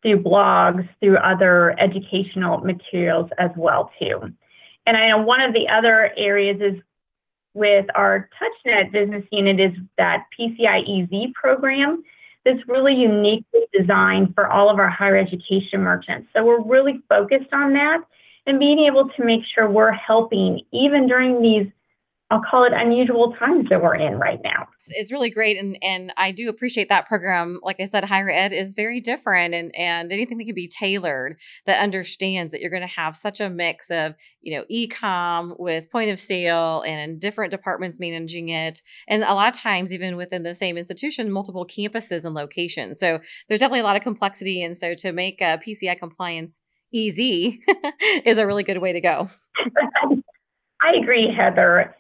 through 0.02 0.23
blogs, 0.23 0.88
through 1.00 1.16
other 1.18 1.78
educational 1.78 2.58
materials 2.58 3.28
as 3.38 3.50
well 3.56 3.90
too. 4.00 4.32
And 4.88 4.97
I 4.97 5.11
know 5.11 5.18
one 5.18 5.42
of 5.42 5.52
the 5.52 5.68
other 5.68 6.14
areas 6.16 6.62
is 6.62 6.80
with 7.52 7.85
our 7.95 8.30
TouchNet 8.40 8.90
business 8.90 9.23
unit 9.30 9.61
is 9.61 9.73
that 9.99 10.25
PCI 10.40 11.02
EZ 11.02 11.30
program 11.35 12.02
that's 12.47 12.66
really 12.66 12.95
uniquely 12.95 13.66
designed 13.78 14.35
for 14.35 14.49
all 14.49 14.71
of 14.71 14.78
our 14.78 14.88
higher 14.88 15.18
education 15.18 15.83
merchants. 15.83 16.30
So 16.35 16.42
we're 16.42 16.62
really 16.62 17.02
focused 17.07 17.52
on 17.52 17.75
that 17.75 17.99
and 18.47 18.59
being 18.59 18.78
able 18.78 19.11
to 19.11 19.25
make 19.25 19.42
sure 19.54 19.68
we're 19.68 19.92
helping 19.92 20.62
even 20.73 21.07
during 21.07 21.42
these 21.42 21.71
I'll 22.30 22.42
call 22.42 22.64
it 22.64 22.73
unusual 22.75 23.35
times 23.38 23.68
that 23.70 23.82
we're 23.82 23.94
in 23.94 24.18
right 24.18 24.38
now. 24.44 24.68
It's 24.88 25.11
really 25.11 25.30
great, 25.30 25.56
and 25.56 25.78
and 25.82 26.12
I 26.18 26.30
do 26.30 26.50
appreciate 26.50 26.90
that 26.90 27.08
program. 27.08 27.58
Like 27.62 27.80
I 27.80 27.85
said, 27.85 28.04
higher 28.04 28.28
ed 28.30 28.52
is 28.52 28.75
very 28.75 29.00
different, 29.00 29.54
and 29.54 29.75
and 29.75 30.12
anything 30.12 30.37
that 30.37 30.44
can 30.44 30.54
be 30.54 30.68
tailored 30.68 31.37
that 31.64 31.82
understands 31.82 32.52
that 32.52 32.61
you're 32.61 32.70
going 32.70 32.82
to 32.82 32.87
have 32.87 33.16
such 33.16 33.40
a 33.40 33.49
mix 33.49 33.90
of 33.90 34.14
you 34.42 34.56
know 34.56 34.66
e-com 34.68 35.54
with 35.58 35.90
point 35.90 36.11
of 36.11 36.20
sale 36.20 36.82
and 36.87 37.18
different 37.18 37.50
departments 37.50 37.99
managing 37.99 38.50
it, 38.50 38.82
and 39.08 39.23
a 39.23 39.32
lot 39.32 39.54
of 39.54 39.58
times 39.58 39.90
even 39.90 40.14
within 40.16 40.42
the 40.42 40.54
same 40.54 40.76
institution, 40.76 41.32
multiple 41.32 41.66
campuses 41.66 42.26
and 42.26 42.35
locations. 42.35 43.00
So 43.00 43.20
there's 43.49 43.61
definitely 43.61 43.80
a 43.80 43.85
lot 43.85 43.97
of 43.97 44.02
complexity, 44.02 44.62
and 44.62 44.76
so 44.76 44.92
to 44.97 45.12
make 45.12 45.40
uh, 45.40 45.56
PCI 45.56 45.99
compliance 45.99 46.61
easy 46.92 47.62
is 48.26 48.37
a 48.37 48.47
really 48.47 48.64
good 48.64 48.78
way 48.78 48.92
to 48.92 49.00
go. 49.00 49.30
I 50.80 50.92
agree, 50.92 51.35
Heather. 51.35 51.94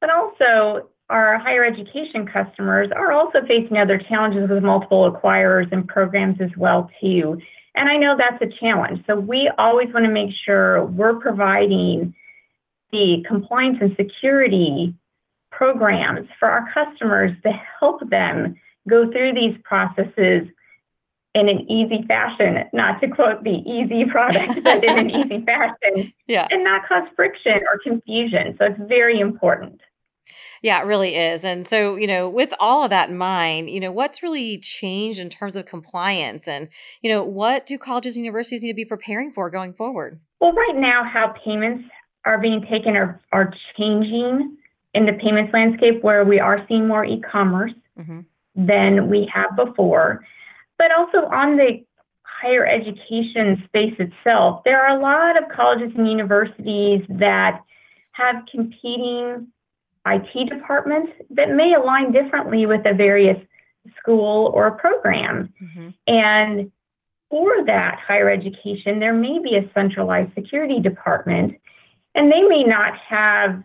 But 0.00 0.10
also, 0.10 0.88
our 1.10 1.38
higher 1.38 1.64
education 1.64 2.26
customers 2.26 2.88
are 2.94 3.12
also 3.12 3.40
facing 3.46 3.78
other 3.78 3.98
challenges 3.98 4.50
with 4.50 4.62
multiple 4.62 5.10
acquirers 5.10 5.72
and 5.72 5.88
programs 5.88 6.40
as 6.40 6.50
well 6.56 6.90
too. 7.00 7.40
And 7.74 7.88
I 7.88 7.96
know 7.96 8.16
that's 8.16 8.42
a 8.42 8.54
challenge. 8.60 9.04
So 9.06 9.18
we 9.18 9.50
always 9.56 9.92
want 9.92 10.04
to 10.04 10.12
make 10.12 10.30
sure 10.44 10.84
we're 10.84 11.18
providing 11.18 12.14
the 12.92 13.24
compliance 13.26 13.78
and 13.80 13.94
security 13.96 14.94
programs 15.50 16.28
for 16.38 16.48
our 16.48 16.70
customers 16.72 17.32
to 17.42 17.52
help 17.80 18.08
them 18.10 18.56
go 18.88 19.10
through 19.10 19.34
these 19.34 19.56
processes 19.64 20.48
in 21.34 21.48
an 21.48 21.70
easy 21.70 22.04
fashion, 22.06 22.64
not 22.72 23.00
to 23.00 23.08
quote 23.08 23.44
the 23.44 23.62
easy 23.70 24.04
product, 24.10 24.62
but 24.64 24.82
in 24.82 24.98
an 24.98 25.10
easy 25.10 25.44
fashion, 25.44 26.12
yeah. 26.26 26.48
and 26.50 26.64
not 26.64 26.86
cause 26.88 27.06
friction 27.14 27.60
or 27.72 27.78
confusion. 27.82 28.56
So 28.58 28.66
it's 28.66 28.80
very 28.88 29.20
important. 29.20 29.80
Yeah, 30.62 30.80
it 30.80 30.86
really 30.86 31.14
is. 31.14 31.44
And 31.44 31.66
so, 31.66 31.96
you 31.96 32.06
know, 32.06 32.28
with 32.28 32.52
all 32.58 32.84
of 32.84 32.90
that 32.90 33.10
in 33.10 33.16
mind, 33.16 33.70
you 33.70 33.80
know, 33.80 33.92
what's 33.92 34.22
really 34.22 34.58
changed 34.58 35.18
in 35.18 35.28
terms 35.28 35.56
of 35.56 35.66
compliance 35.66 36.48
and, 36.48 36.68
you 37.02 37.10
know, 37.10 37.22
what 37.22 37.66
do 37.66 37.78
colleges 37.78 38.16
and 38.16 38.24
universities 38.24 38.62
need 38.62 38.70
to 38.70 38.74
be 38.74 38.84
preparing 38.84 39.32
for 39.32 39.50
going 39.50 39.72
forward? 39.72 40.20
Well, 40.40 40.52
right 40.52 40.76
now, 40.76 41.04
how 41.04 41.34
payments 41.44 41.88
are 42.24 42.38
being 42.38 42.64
taken 42.70 42.96
are, 42.96 43.20
are 43.32 43.52
changing 43.76 44.56
in 44.94 45.06
the 45.06 45.12
payments 45.12 45.52
landscape 45.52 46.02
where 46.02 46.24
we 46.24 46.40
are 46.40 46.64
seeing 46.68 46.88
more 46.88 47.04
e 47.04 47.20
commerce 47.20 47.72
mm-hmm. 47.98 48.20
than 48.54 49.08
we 49.08 49.30
have 49.32 49.54
before. 49.56 50.24
But 50.76 50.88
also 50.96 51.26
on 51.28 51.56
the 51.56 51.84
higher 52.22 52.66
education 52.66 53.62
space 53.66 53.94
itself, 53.98 54.62
there 54.64 54.80
are 54.80 54.96
a 54.96 55.00
lot 55.00 55.42
of 55.42 55.48
colleges 55.54 55.92
and 55.96 56.08
universities 56.08 57.02
that 57.08 57.60
have 58.12 58.36
competing 58.50 59.48
IT 60.14 60.48
departments 60.48 61.12
that 61.30 61.50
may 61.50 61.74
align 61.74 62.12
differently 62.12 62.66
with 62.66 62.84
a 62.86 62.94
various 62.94 63.38
school 63.98 64.50
or 64.54 64.70
program. 64.72 65.52
Mm-hmm. 65.62 65.88
And 66.06 66.72
for 67.30 67.64
that 67.66 67.98
higher 68.06 68.30
education, 68.30 69.00
there 69.00 69.14
may 69.14 69.38
be 69.38 69.56
a 69.56 69.70
centralized 69.74 70.34
security 70.34 70.80
department, 70.80 71.56
and 72.14 72.32
they 72.32 72.42
may 72.42 72.64
not 72.64 72.96
have 72.96 73.62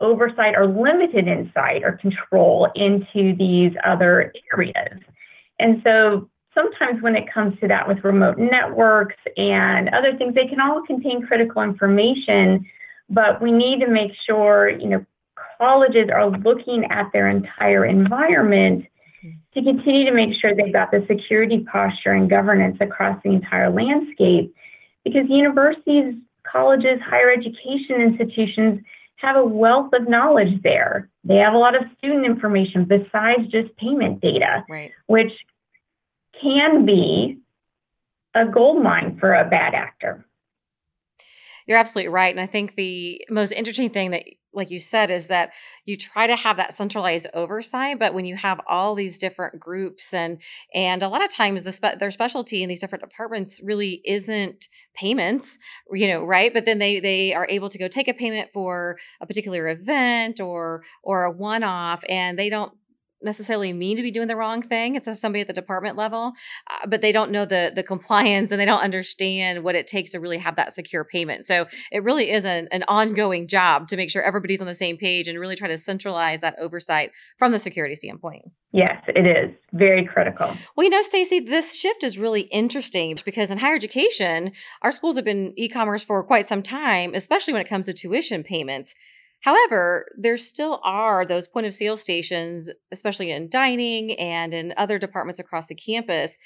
oversight 0.00 0.54
or 0.56 0.66
limited 0.66 1.26
insight 1.26 1.82
or 1.82 1.92
control 1.92 2.68
into 2.74 3.34
these 3.36 3.72
other 3.84 4.32
areas. 4.52 5.00
And 5.58 5.80
so 5.84 6.28
sometimes 6.54 7.02
when 7.02 7.16
it 7.16 7.32
comes 7.32 7.58
to 7.60 7.68
that 7.68 7.86
with 7.86 8.04
remote 8.04 8.38
networks 8.38 9.16
and 9.36 9.88
other 9.90 10.16
things, 10.16 10.34
they 10.34 10.46
can 10.46 10.60
all 10.60 10.82
contain 10.86 11.26
critical 11.26 11.62
information, 11.62 12.66
but 13.08 13.40
we 13.40 13.52
need 13.52 13.80
to 13.80 13.88
make 13.88 14.12
sure, 14.26 14.68
you 14.68 14.88
know, 14.88 15.06
colleges 15.58 16.08
are 16.12 16.30
looking 16.30 16.84
at 16.90 17.10
their 17.12 17.28
entire 17.28 17.84
environment 17.84 18.86
to 19.54 19.62
continue 19.62 20.04
to 20.04 20.12
make 20.12 20.30
sure 20.40 20.54
they've 20.54 20.72
got 20.72 20.90
the 20.90 21.04
security 21.08 21.64
posture 21.70 22.12
and 22.12 22.28
governance 22.30 22.76
across 22.80 23.20
the 23.24 23.30
entire 23.30 23.70
landscape 23.70 24.54
because 25.04 25.24
universities, 25.28 26.14
colleges, 26.50 27.00
higher 27.04 27.30
education 27.30 28.00
institutions 28.00 28.80
have 29.16 29.36
a 29.36 29.44
wealth 29.44 29.92
of 29.94 30.08
knowledge 30.08 30.62
there. 30.62 31.08
They 31.24 31.36
have 31.36 31.54
a 31.54 31.58
lot 31.58 31.74
of 31.74 31.82
student 31.98 32.26
information 32.26 32.84
besides 32.84 33.48
just 33.50 33.74
payment 33.76 34.20
data, 34.20 34.64
right. 34.68 34.92
which 35.06 35.32
can 36.40 36.84
be 36.84 37.38
a 38.34 38.44
gold 38.44 38.82
mine 38.82 39.16
for 39.18 39.32
a 39.32 39.48
bad 39.48 39.74
actor. 39.74 40.26
You're 41.66 41.78
absolutely 41.78 42.10
right. 42.10 42.32
And 42.32 42.40
I 42.40 42.46
think 42.46 42.76
the 42.76 43.24
most 43.30 43.52
interesting 43.52 43.90
thing 43.90 44.10
that 44.12 44.24
like 44.56 44.70
you 44.70 44.80
said, 44.80 45.10
is 45.10 45.26
that 45.28 45.52
you 45.84 45.96
try 45.96 46.26
to 46.26 46.34
have 46.34 46.56
that 46.56 46.74
centralized 46.74 47.26
oversight, 47.34 47.98
but 47.98 48.14
when 48.14 48.24
you 48.24 48.36
have 48.36 48.60
all 48.66 48.94
these 48.94 49.18
different 49.18 49.60
groups 49.60 50.12
and 50.14 50.40
and 50.74 51.02
a 51.02 51.08
lot 51.08 51.24
of 51.24 51.30
times 51.30 51.62
the 51.62 51.72
spe- 51.72 51.98
their 52.00 52.10
specialty 52.10 52.62
in 52.62 52.68
these 52.68 52.80
different 52.80 53.04
departments 53.04 53.60
really 53.62 54.00
isn't 54.04 54.68
payments, 54.94 55.58
you 55.92 56.08
know, 56.08 56.24
right? 56.24 56.52
But 56.52 56.64
then 56.64 56.78
they 56.78 56.98
they 56.98 57.34
are 57.34 57.46
able 57.48 57.68
to 57.68 57.78
go 57.78 57.86
take 57.86 58.08
a 58.08 58.14
payment 58.14 58.50
for 58.52 58.98
a 59.20 59.26
particular 59.26 59.68
event 59.68 60.40
or 60.40 60.82
or 61.02 61.24
a 61.24 61.30
one 61.30 61.62
off, 61.62 62.02
and 62.08 62.38
they 62.38 62.48
don't 62.48 62.72
necessarily 63.26 63.74
mean 63.74 63.96
to 63.98 64.02
be 64.02 64.10
doing 64.10 64.28
the 64.28 64.36
wrong 64.36 64.62
thing. 64.62 64.94
It's 64.94 65.20
somebody 65.20 65.42
at 65.42 65.48
the 65.48 65.52
department 65.52 65.96
level, 65.98 66.32
uh, 66.70 66.86
but 66.86 67.02
they 67.02 67.12
don't 67.12 67.30
know 67.30 67.44
the 67.44 67.72
the 67.74 67.82
compliance 67.82 68.50
and 68.50 68.60
they 68.60 68.64
don't 68.64 68.82
understand 68.82 69.62
what 69.62 69.74
it 69.74 69.86
takes 69.86 70.12
to 70.12 70.20
really 70.20 70.38
have 70.38 70.56
that 70.56 70.72
secure 70.72 71.04
payment. 71.04 71.44
So 71.44 71.66
it 71.92 72.02
really 72.02 72.30
is 72.30 72.44
an, 72.44 72.68
an 72.72 72.84
ongoing 72.88 73.46
job 73.46 73.88
to 73.88 73.96
make 73.96 74.10
sure 74.10 74.22
everybody's 74.22 74.60
on 74.60 74.66
the 74.66 74.74
same 74.74 74.96
page 74.96 75.28
and 75.28 75.38
really 75.38 75.56
try 75.56 75.68
to 75.68 75.76
centralize 75.76 76.40
that 76.40 76.56
oversight 76.58 77.10
from 77.38 77.52
the 77.52 77.58
security 77.58 77.94
standpoint. 77.94 78.44
Yes, 78.72 79.02
it 79.08 79.26
is 79.26 79.54
very 79.72 80.04
critical. 80.04 80.54
Well, 80.76 80.84
you 80.84 80.90
know, 80.90 81.02
Stacy, 81.02 81.40
this 81.40 81.74
shift 81.74 82.04
is 82.04 82.18
really 82.18 82.42
interesting 82.42 83.18
because 83.24 83.50
in 83.50 83.58
higher 83.58 83.74
education, 83.74 84.52
our 84.82 84.92
schools 84.92 85.16
have 85.16 85.24
been 85.24 85.54
e-commerce 85.56 86.04
for 86.04 86.22
quite 86.22 86.46
some 86.46 86.62
time, 86.62 87.14
especially 87.14 87.52
when 87.54 87.62
it 87.62 87.68
comes 87.68 87.86
to 87.86 87.92
tuition 87.92 88.42
payments. 88.42 88.94
However, 89.40 90.06
there 90.18 90.36
still 90.36 90.80
are 90.82 91.24
those 91.24 91.46
point 91.46 91.66
of 91.66 91.74
sale 91.74 91.96
stations, 91.96 92.68
especially 92.90 93.30
in 93.30 93.48
dining 93.48 94.18
and 94.18 94.52
in 94.52 94.74
other 94.76 94.98
departments 94.98 95.38
across 95.38 95.68
the 95.68 95.74
campus, 95.74 96.36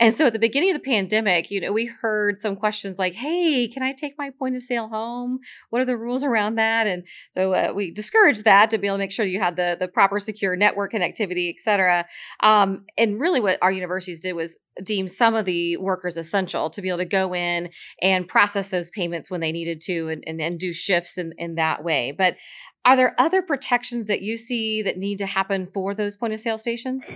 and 0.00 0.14
so 0.14 0.26
at 0.26 0.32
the 0.32 0.38
beginning 0.38 0.70
of 0.70 0.76
the 0.76 0.90
pandemic, 0.90 1.50
you 1.50 1.60
know, 1.60 1.72
we 1.72 1.86
heard 1.86 2.38
some 2.38 2.56
questions 2.56 2.98
like, 2.98 3.14
"Hey, 3.14 3.68
can 3.68 3.82
I 3.82 3.92
take 3.92 4.14
my 4.18 4.30
point 4.30 4.56
of 4.56 4.62
sale 4.62 4.88
home? 4.88 5.38
What 5.70 5.82
are 5.82 5.84
the 5.84 5.96
rules 5.96 6.24
around 6.24 6.56
that?" 6.56 6.86
And 6.86 7.04
so 7.32 7.54
uh, 7.54 7.72
we 7.74 7.90
discouraged 7.90 8.44
that 8.44 8.70
to 8.70 8.78
be 8.78 8.86
able 8.86 8.96
to 8.96 8.98
make 8.98 9.12
sure 9.12 9.24
you 9.24 9.40
had 9.40 9.56
the 9.56 9.76
the 9.78 9.88
proper 9.88 10.18
secure 10.18 10.56
network 10.56 10.92
connectivity, 10.92 11.48
et 11.48 11.60
cetera. 11.60 12.06
Um, 12.42 12.84
and 12.98 13.20
really, 13.20 13.40
what 13.40 13.58
our 13.62 13.70
universities 13.72 14.20
did 14.20 14.32
was 14.32 14.58
deem 14.82 15.06
some 15.06 15.34
of 15.34 15.44
the 15.44 15.76
workers 15.76 16.16
essential 16.16 16.68
to 16.70 16.82
be 16.82 16.88
able 16.88 16.98
to 16.98 17.04
go 17.04 17.34
in 17.34 17.70
and 18.02 18.26
process 18.26 18.68
those 18.68 18.90
payments 18.90 19.30
when 19.30 19.40
they 19.40 19.52
needed 19.52 19.80
to 19.80 20.08
and, 20.08 20.24
and, 20.26 20.40
and 20.40 20.58
do 20.58 20.72
shifts 20.72 21.16
in, 21.16 21.32
in 21.38 21.54
that 21.54 21.84
way. 21.84 22.10
But 22.10 22.36
are 22.84 22.96
there 22.96 23.14
other 23.18 23.40
protections 23.40 24.08
that 24.08 24.20
you 24.20 24.36
see 24.36 24.82
that 24.82 24.98
need 24.98 25.18
to 25.18 25.26
happen 25.26 25.68
for 25.72 25.94
those 25.94 26.16
point 26.16 26.32
of 26.32 26.40
sale 26.40 26.58
stations? 26.58 27.14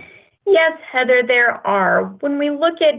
Yes, 0.51 0.79
Heather, 0.91 1.23
there 1.25 1.65
are. 1.65 2.05
When 2.21 2.39
we 2.39 2.49
look 2.49 2.81
at 2.81 2.95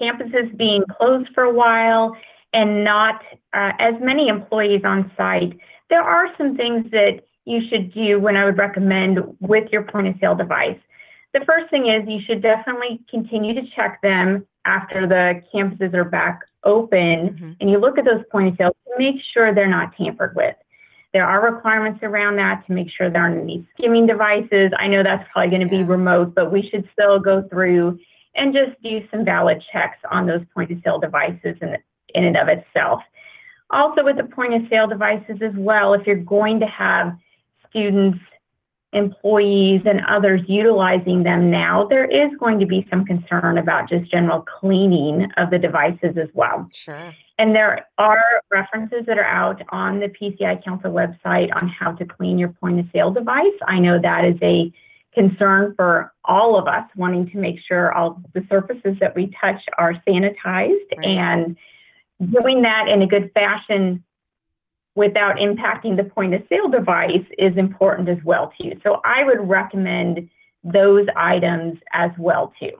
campuses 0.00 0.56
being 0.56 0.84
closed 0.96 1.28
for 1.34 1.44
a 1.44 1.52
while 1.52 2.16
and 2.52 2.84
not 2.84 3.22
uh, 3.52 3.72
as 3.78 3.94
many 4.00 4.28
employees 4.28 4.82
on 4.84 5.10
site, 5.16 5.58
there 5.90 6.02
are 6.02 6.28
some 6.38 6.56
things 6.56 6.90
that 6.92 7.24
you 7.44 7.60
should 7.68 7.92
do 7.92 8.20
when 8.20 8.36
I 8.36 8.44
would 8.44 8.56
recommend 8.56 9.18
with 9.40 9.70
your 9.72 9.82
point 9.82 10.08
of 10.08 10.14
sale 10.20 10.34
device. 10.34 10.78
The 11.32 11.44
first 11.44 11.68
thing 11.70 11.88
is 11.88 12.08
you 12.08 12.20
should 12.24 12.42
definitely 12.42 13.00
continue 13.10 13.54
to 13.54 13.62
check 13.74 14.00
them 14.02 14.46
after 14.64 15.06
the 15.06 15.42
campuses 15.52 15.92
are 15.94 16.04
back 16.04 16.40
open 16.62 17.28
mm-hmm. 17.28 17.52
and 17.60 17.70
you 17.70 17.78
look 17.78 17.98
at 17.98 18.04
those 18.04 18.22
point 18.30 18.48
of 18.48 18.56
sale 18.56 18.70
to 18.70 18.92
make 18.98 19.16
sure 19.32 19.54
they're 19.54 19.68
not 19.68 19.94
tampered 19.96 20.34
with. 20.34 20.54
There 21.14 21.24
are 21.24 21.54
requirements 21.54 22.00
around 22.02 22.36
that 22.36 22.66
to 22.66 22.72
make 22.72 22.88
sure 22.90 23.08
there 23.08 23.22
aren't 23.22 23.40
any 23.40 23.66
skimming 23.78 24.04
devices. 24.04 24.72
I 24.76 24.88
know 24.88 25.04
that's 25.04 25.26
probably 25.32 25.48
going 25.48 25.62
to 25.62 25.68
be 25.68 25.84
remote, 25.84 26.34
but 26.34 26.50
we 26.52 26.68
should 26.68 26.86
still 26.92 27.20
go 27.20 27.46
through 27.48 28.00
and 28.34 28.52
just 28.52 28.82
do 28.82 29.00
some 29.12 29.24
valid 29.24 29.62
checks 29.72 29.98
on 30.10 30.26
those 30.26 30.42
point 30.52 30.72
of 30.72 30.78
sale 30.84 30.98
devices 30.98 31.56
in, 31.62 31.76
in 32.16 32.24
and 32.24 32.36
of 32.36 32.48
itself. 32.48 33.00
Also, 33.70 34.02
with 34.02 34.16
the 34.16 34.24
point 34.24 34.54
of 34.54 34.62
sale 34.68 34.88
devices 34.88 35.36
as 35.40 35.52
well, 35.56 35.94
if 35.94 36.04
you're 36.04 36.16
going 36.16 36.58
to 36.58 36.66
have 36.66 37.16
students 37.70 38.18
employees 38.92 39.82
and 39.84 40.00
others 40.06 40.40
utilizing 40.48 41.22
them 41.22 41.50
now, 41.50 41.86
there 41.86 42.04
is 42.04 42.30
going 42.38 42.58
to 42.60 42.66
be 42.66 42.86
some 42.90 43.04
concern 43.04 43.58
about 43.58 43.88
just 43.88 44.10
general 44.10 44.44
cleaning 44.60 45.28
of 45.36 45.50
the 45.50 45.58
devices 45.58 46.16
as 46.16 46.28
well. 46.32 46.68
Sure. 46.72 47.12
And 47.38 47.54
there 47.54 47.86
are 47.98 48.22
references 48.50 49.06
that 49.06 49.18
are 49.18 49.24
out 49.24 49.60
on 49.70 49.98
the 49.98 50.08
PCI 50.08 50.64
Council 50.64 50.92
website 50.92 51.50
on 51.60 51.68
how 51.68 51.92
to 51.92 52.04
clean 52.04 52.38
your 52.38 52.50
point 52.50 52.78
of 52.78 52.86
sale 52.92 53.10
device. 53.10 53.58
I 53.66 53.80
know 53.80 54.00
that 54.00 54.24
is 54.24 54.36
a 54.40 54.72
concern 55.14 55.74
for 55.76 56.12
all 56.24 56.56
of 56.58 56.66
us 56.68 56.84
wanting 56.96 57.30
to 57.30 57.38
make 57.38 57.56
sure 57.66 57.92
all 57.92 58.20
the 58.34 58.44
surfaces 58.48 58.96
that 59.00 59.14
we 59.14 59.32
touch 59.40 59.60
are 59.78 59.94
sanitized 60.06 60.96
right. 60.96 61.06
and 61.06 61.56
doing 62.30 62.62
that 62.62 62.88
in 62.88 63.02
a 63.02 63.06
good 63.06 63.30
fashion 63.32 64.02
without 64.94 65.36
impacting 65.36 65.96
the 65.96 66.04
point 66.04 66.34
of 66.34 66.42
sale 66.48 66.68
device 66.68 67.24
is 67.38 67.56
important 67.56 68.08
as 68.08 68.18
well 68.24 68.52
too. 68.60 68.72
So 68.82 69.00
I 69.04 69.24
would 69.24 69.48
recommend 69.48 70.28
those 70.62 71.06
items 71.16 71.78
as 71.92 72.10
well 72.18 72.52
too. 72.60 72.72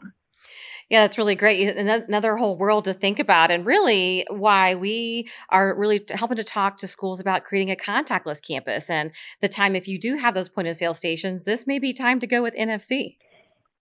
Yeah, 0.90 1.02
that's 1.02 1.18
really 1.18 1.34
great. 1.34 1.76
Another 1.76 2.36
whole 2.36 2.56
world 2.56 2.84
to 2.84 2.94
think 2.94 3.18
about, 3.18 3.50
and 3.50 3.64
really 3.64 4.26
why 4.28 4.74
we 4.74 5.28
are 5.48 5.76
really 5.78 6.04
helping 6.10 6.36
to 6.36 6.44
talk 6.44 6.76
to 6.78 6.88
schools 6.88 7.20
about 7.20 7.44
creating 7.44 7.70
a 7.70 7.76
contactless 7.76 8.46
campus. 8.46 8.90
And 8.90 9.10
the 9.40 9.48
time, 9.48 9.74
if 9.74 9.88
you 9.88 9.98
do 9.98 10.16
have 10.16 10.34
those 10.34 10.48
point 10.48 10.68
of 10.68 10.76
sale 10.76 10.94
stations, 10.94 11.44
this 11.44 11.66
may 11.66 11.78
be 11.78 11.92
time 11.92 12.20
to 12.20 12.26
go 12.26 12.42
with 12.42 12.54
NFC. 12.54 13.16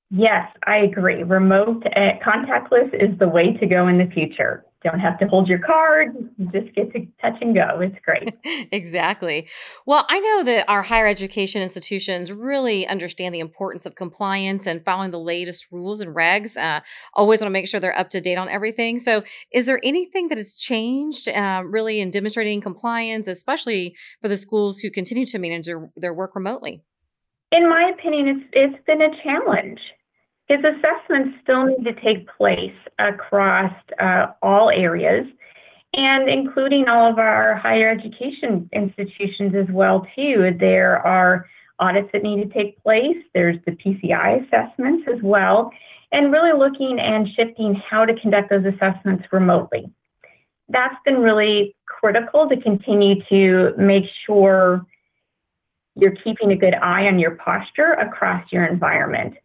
Yes, 0.10 0.48
I 0.66 0.78
agree. 0.78 1.24
Remote 1.24 1.84
uh, 1.88 2.20
contactless 2.24 2.94
is 2.94 3.18
the 3.18 3.28
way 3.28 3.54
to 3.54 3.66
go 3.66 3.88
in 3.88 3.98
the 3.98 4.06
future 4.14 4.64
don't 4.84 5.00
have 5.00 5.18
to 5.20 5.28
hold 5.28 5.48
your 5.48 5.60
card, 5.60 6.10
just 6.52 6.74
get 6.76 6.92
to 6.94 7.08
touch 7.22 7.36
and 7.42 7.56
go. 7.56 7.80
It's 7.80 7.96
great. 8.04 8.34
exactly. 8.72 9.48
Well, 9.86 10.06
I 10.10 10.20
know 10.20 10.44
that 10.44 10.66
our 10.68 10.84
higher 10.84 11.08
education 11.08 11.62
institutions 11.62 12.32
really 12.32 12.86
understand 12.88 13.34
the 13.34 13.40
importance 13.40 13.86
of 13.86 13.96
compliance 13.96 14.68
and 14.68 14.84
following 14.84 15.12
the 15.12 15.20
latest 15.20 15.68
rules 15.72 16.02
and 16.02 16.16
regs. 16.16 16.58
Uh, 16.58 16.82
always 17.14 17.40
want 17.40 17.48
to 17.48 17.54
make 17.54 17.68
sure 17.68 17.80
they're 17.80 17.98
up 17.98 18.10
to 18.10 18.22
date 18.22 18.38
on 18.38 18.50
everything. 18.50 19.00
So, 19.00 19.24
is 19.52 19.66
there 19.66 19.80
anything 19.84 20.28
that 20.30 20.38
has 20.38 20.56
changed 20.56 21.30
uh, 21.30 21.64
really 21.66 22.00
in 22.00 22.12
demonstrating 22.12 22.62
compliance, 22.62 23.28
especially 23.28 23.96
for 24.22 24.28
the 24.28 24.38
schools 24.38 24.80
who 24.80 24.92
continue 24.92 25.26
to 25.28 25.40
manage 25.40 25.66
their, 25.66 25.90
their 25.96 26.14
work 26.14 26.36
remotely? 26.36 26.84
In 27.52 27.70
my 27.70 27.92
opinion, 27.94 28.28
it's, 28.28 28.50
it's 28.54 28.86
been 28.86 29.02
a 29.02 29.10
challenge. 29.24 29.80
His 30.48 30.60
assessments 30.60 31.38
still 31.42 31.66
need 31.66 31.84
to 31.86 31.94
take 32.02 32.28
place 32.38 32.76
across 33.00 33.74
uh, 34.00 34.28
all 34.42 34.70
areas 34.70 35.26
and 35.96 36.28
including 36.28 36.88
all 36.88 37.12
of 37.12 37.20
our 37.20 37.56
higher 37.56 37.90
education 37.90 38.70
institutions 38.74 39.54
as 39.56 39.68
well 39.74 40.08
too. 40.16 40.56
There 40.60 40.98
are 41.06 41.48
audits 41.80 42.10
that 42.14 42.24
need 42.24 42.44
to 42.44 42.54
take 42.54 42.82
place. 42.82 43.18
There's 43.34 43.58
the 43.66 43.72
PCI 43.72 44.46
assessments 44.46 45.08
as 45.14 45.22
well, 45.22 45.72
and 46.12 46.32
really 46.32 46.58
looking 46.58 47.00
and 47.00 47.28
shifting 47.36 47.76
how 47.76 48.06
to 48.06 48.20
conduct 48.20 48.50
those 48.50 48.66
assessments 48.66 49.26
remotely. 49.32 49.86
That's 50.70 50.96
been 51.06 51.20
really 51.20 51.76
critical 51.86 52.50
to 52.50 52.60
continue 52.60 53.16
to 53.30 53.74
make 53.78 54.06
sure 54.26 54.86
you're 55.96 56.16
keeping 56.24 56.52
a 56.52 56.56
good 56.56 56.74
eye 56.74 57.06
on 57.06 57.20
your 57.20 57.36
posture 57.36 57.94
across 57.94 58.52
your 58.52 58.66
environment. 58.66 59.36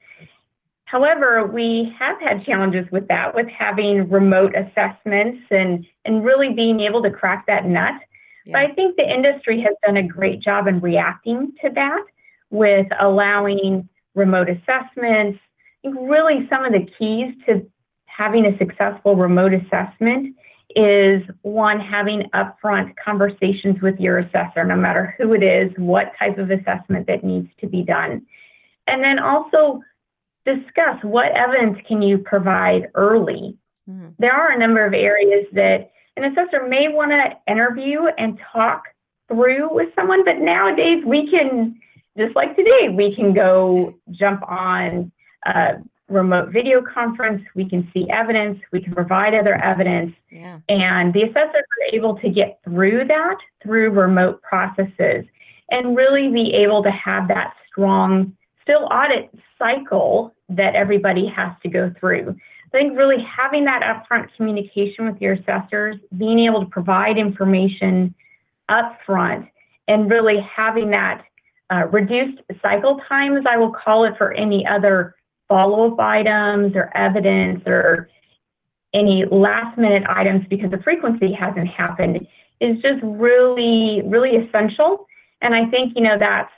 However, 0.91 1.47
we 1.47 1.95
have 1.99 2.19
had 2.19 2.47
challenges 2.47 2.91
with 2.91 3.09
that, 3.09 3.35
with 3.35 3.47
having 3.49 4.09
remote 4.09 4.55
assessments 4.57 5.43
and, 5.51 5.87
and 6.07 6.25
really 6.25 6.55
being 6.55 6.81
able 6.81 7.03
to 7.03 7.11
crack 7.11 7.45
that 7.47 7.67
nut. 7.67 7.93
Yeah. 8.47 8.53
But 8.55 8.71
I 8.71 8.75
think 8.75 8.97
the 8.97 9.07
industry 9.07 9.61
has 9.61 9.75
done 9.85 9.99
a 9.99 10.03
great 10.03 10.41
job 10.41 10.67
in 10.67 10.81
reacting 10.81 11.53
to 11.63 11.69
that 11.75 12.05
with 12.49 12.87
allowing 12.99 13.87
remote 14.15 14.49
assessments. 14.49 15.39
I 15.85 15.89
think 15.89 15.97
really 16.01 16.49
some 16.49 16.65
of 16.65 16.73
the 16.73 16.87
keys 16.99 17.35
to 17.45 17.71
having 18.07 18.47
a 18.47 18.57
successful 18.57 19.15
remote 19.15 19.53
assessment 19.53 20.35
is 20.75 21.23
one, 21.43 21.81
having 21.81 22.31
upfront 22.35 22.95
conversations 22.97 23.83
with 23.83 24.01
your 24.01 24.21
assessor, 24.21 24.65
no 24.65 24.77
matter 24.77 25.15
who 25.19 25.35
it 25.35 25.43
is, 25.43 25.71
what 25.77 26.13
type 26.19 26.39
of 26.39 26.51
assessment 26.51 27.07
that 27.09 27.25
needs 27.25 27.51
to 27.61 27.67
be 27.67 27.83
done. 27.83 28.25
And 28.87 29.05
then 29.05 29.19
also 29.19 29.83
discuss 30.55 31.03
what 31.03 31.33
evidence 31.33 31.79
can 31.87 32.03
you 32.03 32.19
provide 32.19 32.89
early. 32.95 33.57
Mm-hmm. 33.89 34.09
There 34.19 34.33
are 34.33 34.53
a 34.53 34.59
number 34.59 34.85
of 34.85 34.95
areas 34.95 35.47
that 35.53 35.91
an 36.17 36.25
assessor 36.25 36.67
may 36.67 36.89
want 36.89 37.11
to 37.11 37.53
interview 37.53 38.07
and 38.19 38.39
talk 38.53 38.85
through 39.29 39.73
with 39.73 39.89
someone, 39.95 40.25
but 40.25 40.39
nowadays 40.39 41.05
we 41.05 41.31
can, 41.31 41.79
just 42.17 42.35
like 42.35 42.57
today, 42.57 42.89
we 42.89 43.15
can 43.15 43.35
go 43.35 43.95
jump 44.11 44.43
on 44.49 45.13
a 45.47 45.75
remote 46.09 46.51
video 46.51 46.83
conference, 46.83 47.43
we 47.55 47.69
can 47.69 47.89
see 47.93 48.09
evidence, 48.11 48.59
we 48.73 48.81
can 48.83 48.95
provide 48.95 49.35
other 49.35 49.55
evidence, 49.57 50.15
yeah. 50.31 50.59
and 50.69 51.13
the 51.13 51.23
assessors 51.23 51.55
are 51.55 51.95
able 51.95 52.19
to 52.19 52.31
get 52.31 52.61
through 52.65 53.05
that 53.07 53.37
through 53.63 53.91
remote 53.91 54.41
processes 54.43 55.25
and 55.71 55.97
really 55.97 56.29
be 56.29 56.55
able 56.55 56.83
to 56.83 56.91
have 56.91 57.29
that 57.29 57.53
strong 57.71 58.35
still 58.63 58.89
audit 58.91 59.31
cycle 59.59 60.35
that 60.49 60.75
everybody 60.75 61.27
has 61.27 61.53
to 61.63 61.69
go 61.69 61.93
through. 61.99 62.37
I 62.67 62.71
think 62.71 62.99
really 62.99 63.23
having 63.23 63.65
that 63.65 63.83
upfront 63.83 64.29
communication 64.37 65.07
with 65.07 65.21
your 65.21 65.35
assessors, 65.35 65.97
being 66.17 66.41
able 66.41 66.61
to 66.61 66.71
provide 66.71 67.17
information 67.19 68.15
upfront, 68.71 69.49
and 69.89 70.11
really 70.11 70.41
having 70.41 70.91
that 70.91 71.25
uh, 71.73 71.87
reduced 71.87 72.43
cycle 72.63 73.01
times, 73.09 73.45
I 73.49 73.57
will 73.57 73.73
call 73.73 74.05
it 74.05 74.15
for 74.19 74.33
any 74.33 74.67
other 74.67 75.15
follow 75.49 75.93
up 75.93 75.99
items 75.99 76.77
or 76.77 76.95
evidence 76.95 77.63
or 77.67 78.11
any 78.95 79.25
last 79.31 79.79
minute 79.79 80.03
items 80.09 80.47
because 80.49 80.71
the 80.71 80.83
frequency 80.83 81.33
hasn't 81.33 81.69
happened, 81.69 82.27
is 82.61 82.81
just 82.83 83.01
really, 83.03 84.03
really 84.05 84.37
essential. 84.37 85.07
And 85.41 85.55
I 85.55 85.67
think, 85.67 85.95
you 85.97 86.03
know, 86.03 86.19
that's 86.19 86.51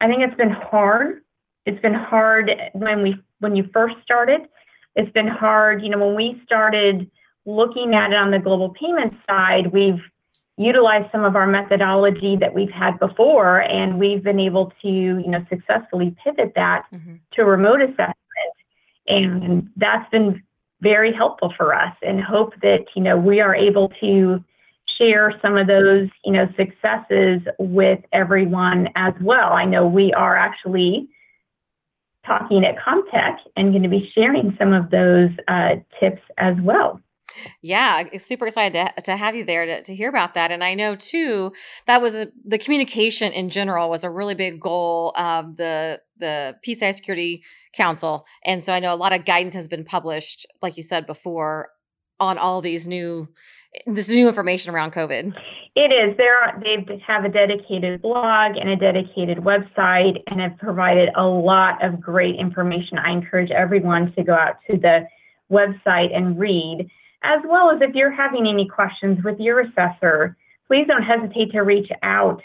I 0.00 0.08
think 0.08 0.22
it's 0.22 0.36
been 0.36 0.50
hard. 0.50 1.22
It's 1.66 1.80
been 1.80 1.94
hard 1.94 2.50
when 2.72 3.02
we 3.02 3.16
when 3.40 3.56
you 3.56 3.68
first 3.72 3.96
started. 4.02 4.42
It's 4.96 5.12
been 5.12 5.28
hard, 5.28 5.82
you 5.82 5.88
know, 5.88 5.98
when 5.98 6.16
we 6.16 6.40
started 6.44 7.10
looking 7.46 7.94
at 7.94 8.10
it 8.10 8.16
on 8.16 8.30
the 8.30 8.38
global 8.38 8.70
payments 8.70 9.16
side, 9.28 9.72
we've 9.72 10.00
utilized 10.56 11.10
some 11.10 11.24
of 11.24 11.36
our 11.36 11.46
methodology 11.46 12.36
that 12.36 12.52
we've 12.52 12.70
had 12.70 12.98
before, 12.98 13.62
and 13.62 13.98
we've 13.98 14.22
been 14.22 14.40
able 14.40 14.72
to, 14.82 14.88
you 14.88 15.28
know, 15.28 15.44
successfully 15.48 16.14
pivot 16.22 16.52
that 16.54 16.84
mm-hmm. 16.92 17.14
to 17.32 17.44
remote 17.44 17.80
assessment. 17.80 18.16
And 19.06 19.70
that's 19.76 20.08
been 20.10 20.42
very 20.82 21.12
helpful 21.12 21.52
for 21.56 21.74
us 21.74 21.94
and 22.02 22.20
hope 22.20 22.54
that, 22.62 22.84
you 22.94 23.02
know, 23.02 23.16
we 23.16 23.40
are 23.40 23.54
able 23.54 23.90
to 24.00 24.44
share 24.98 25.38
some 25.40 25.56
of 25.56 25.66
those, 25.66 26.08
you 26.24 26.32
know, 26.32 26.46
successes 26.56 27.40
with 27.58 28.00
everyone 28.12 28.88
as 28.96 29.14
well. 29.22 29.52
I 29.52 29.64
know 29.64 29.86
we 29.86 30.12
are 30.12 30.36
actually 30.36 31.08
talking 32.26 32.64
at 32.64 32.76
Comtech 32.76 33.36
and 33.56 33.70
going 33.70 33.82
to 33.82 33.88
be 33.88 34.10
sharing 34.14 34.54
some 34.58 34.72
of 34.72 34.90
those 34.90 35.30
uh, 35.48 35.76
tips 35.98 36.22
as 36.38 36.54
well. 36.62 37.00
Yeah, 37.62 38.04
super 38.18 38.46
excited 38.46 38.92
to, 38.96 39.02
to 39.02 39.16
have 39.16 39.34
you 39.34 39.44
there 39.44 39.64
to, 39.64 39.82
to 39.82 39.94
hear 39.94 40.08
about 40.08 40.34
that. 40.34 40.50
And 40.50 40.64
I 40.64 40.74
know 40.74 40.96
too 40.96 41.52
that 41.86 42.02
was 42.02 42.14
a, 42.14 42.28
the 42.44 42.58
communication 42.58 43.32
in 43.32 43.50
general 43.50 43.88
was 43.88 44.04
a 44.04 44.10
really 44.10 44.34
big 44.34 44.60
goal 44.60 45.12
of 45.16 45.56
the 45.56 46.00
the 46.18 46.56
PCI 46.66 46.92
Security 46.94 47.42
Council. 47.74 48.24
And 48.44 48.62
so 48.62 48.72
I 48.72 48.80
know 48.80 48.92
a 48.92 48.96
lot 48.96 49.12
of 49.12 49.24
guidance 49.24 49.54
has 49.54 49.68
been 49.68 49.84
published, 49.84 50.46
like 50.60 50.76
you 50.76 50.82
said 50.82 51.06
before, 51.06 51.70
on 52.18 52.36
all 52.36 52.60
these 52.60 52.88
new 52.88 53.28
this 53.86 54.08
new 54.08 54.28
information 54.28 54.74
around 54.74 54.92
COVID. 54.92 55.32
It 55.80 55.92
is. 55.92 56.14
There 56.18 56.38
are, 56.38 56.60
they 56.60 57.02
have 57.06 57.24
a 57.24 57.30
dedicated 57.30 58.02
blog 58.02 58.58
and 58.58 58.68
a 58.68 58.76
dedicated 58.76 59.38
website 59.38 60.22
and 60.26 60.38
have 60.38 60.58
provided 60.58 61.08
a 61.16 61.24
lot 61.24 61.82
of 61.82 61.98
great 61.98 62.36
information. 62.36 62.98
I 62.98 63.12
encourage 63.12 63.50
everyone 63.50 64.12
to 64.12 64.22
go 64.22 64.34
out 64.34 64.56
to 64.70 64.76
the 64.76 65.06
website 65.50 66.14
and 66.14 66.38
read, 66.38 66.86
as 67.22 67.40
well 67.48 67.70
as 67.70 67.80
if 67.80 67.94
you're 67.94 68.10
having 68.10 68.46
any 68.46 68.68
questions 68.68 69.24
with 69.24 69.40
your 69.40 69.60
assessor, 69.60 70.36
please 70.66 70.86
don't 70.86 71.02
hesitate 71.02 71.50
to 71.52 71.60
reach 71.60 71.90
out 72.02 72.42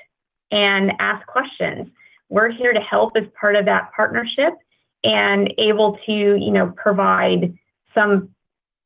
and 0.52 0.94
ask 1.00 1.28
questions. 1.28 1.90
We're 2.30 2.54
here 2.54 2.72
to 2.72 2.80
help 2.80 3.18
as 3.18 3.26
part 3.38 3.58
of 3.58 3.66
that 3.66 3.92
partnership 3.94 4.54
and 5.04 5.54
able 5.58 6.00
to, 6.06 6.14
you 6.14 6.52
know, 6.52 6.74
provide 6.78 7.54
some 7.94 8.30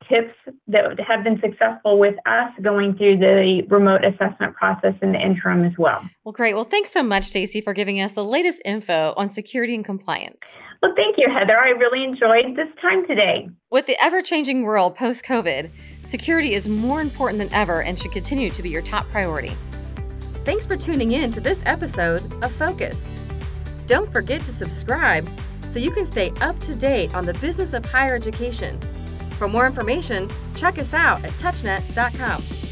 tips 0.10 0.34
that 0.68 1.00
have 1.00 1.24
been 1.24 1.40
successful 1.40 2.00
with 2.00 2.16
us 2.26 2.52
going 2.62 2.96
through 2.96 3.18
the 3.18 3.62
remote 3.70 4.04
assessment 4.04 4.56
process 4.56 4.94
in 5.02 5.12
the 5.12 5.20
interim 5.20 5.64
as 5.64 5.74
well. 5.78 6.04
Well, 6.24 6.34
great. 6.34 6.56
Well, 6.56 6.66
thanks 6.66 6.92
so 6.92 7.04
much, 7.04 7.26
Stacy, 7.26 7.62
for 7.62 7.74
giving 7.74 8.02
us 8.02 8.14
the 8.14 8.26
latest 8.26 8.62
info 8.66 9.14
on 9.16 9.30
security 9.30 9.76
and 9.76 9.86
compliance. 9.86 10.58
Well, 10.82 10.94
thank 10.96 11.18
you, 11.18 11.28
Heather. 11.32 11.58
I 11.58 11.70
really 11.70 12.04
enjoyed 12.04 12.56
this 12.56 12.68
time 12.82 13.06
today. 13.08 13.50
With 13.70 13.86
the 13.86 13.98
ever 14.02 14.22
changing 14.22 14.64
world 14.64 14.96
post 14.96 15.24
COVID, 15.26 15.70
security 16.04 16.54
is 16.54 16.68
more 16.68 17.02
important 17.02 17.40
than 17.40 17.54
ever 17.54 17.84
and 17.84 18.00
should 18.00 18.12
continue 18.12 18.50
to 18.50 18.64
be 18.64 18.70
your 18.70 18.82
top 18.82 19.08
priority. 19.10 19.54
Thanks 20.44 20.66
for 20.66 20.78
tuning 20.78 21.12
in 21.12 21.32
to 21.32 21.42
this 21.42 21.62
episode 21.66 22.22
of 22.44 22.52
Focus. 22.52 23.08
Don't 23.88 24.12
forget 24.12 24.42
to 24.42 24.52
subscribe 24.52 25.28
so 25.64 25.80
you 25.80 25.92
can 25.92 26.06
stay 26.06 26.32
up 26.42 26.58
to 26.62 26.74
date 26.74 27.14
on 27.14 27.26
the 27.26 27.34
business 27.36 27.74
of 27.74 27.86
higher 27.86 28.16
education 28.16 28.80
for 29.40 29.48
more 29.48 29.66
information, 29.66 30.30
check 30.56 30.78
us 30.78 30.94
out 30.94 31.24
at 31.24 31.32
touchnet.com. 31.32 32.69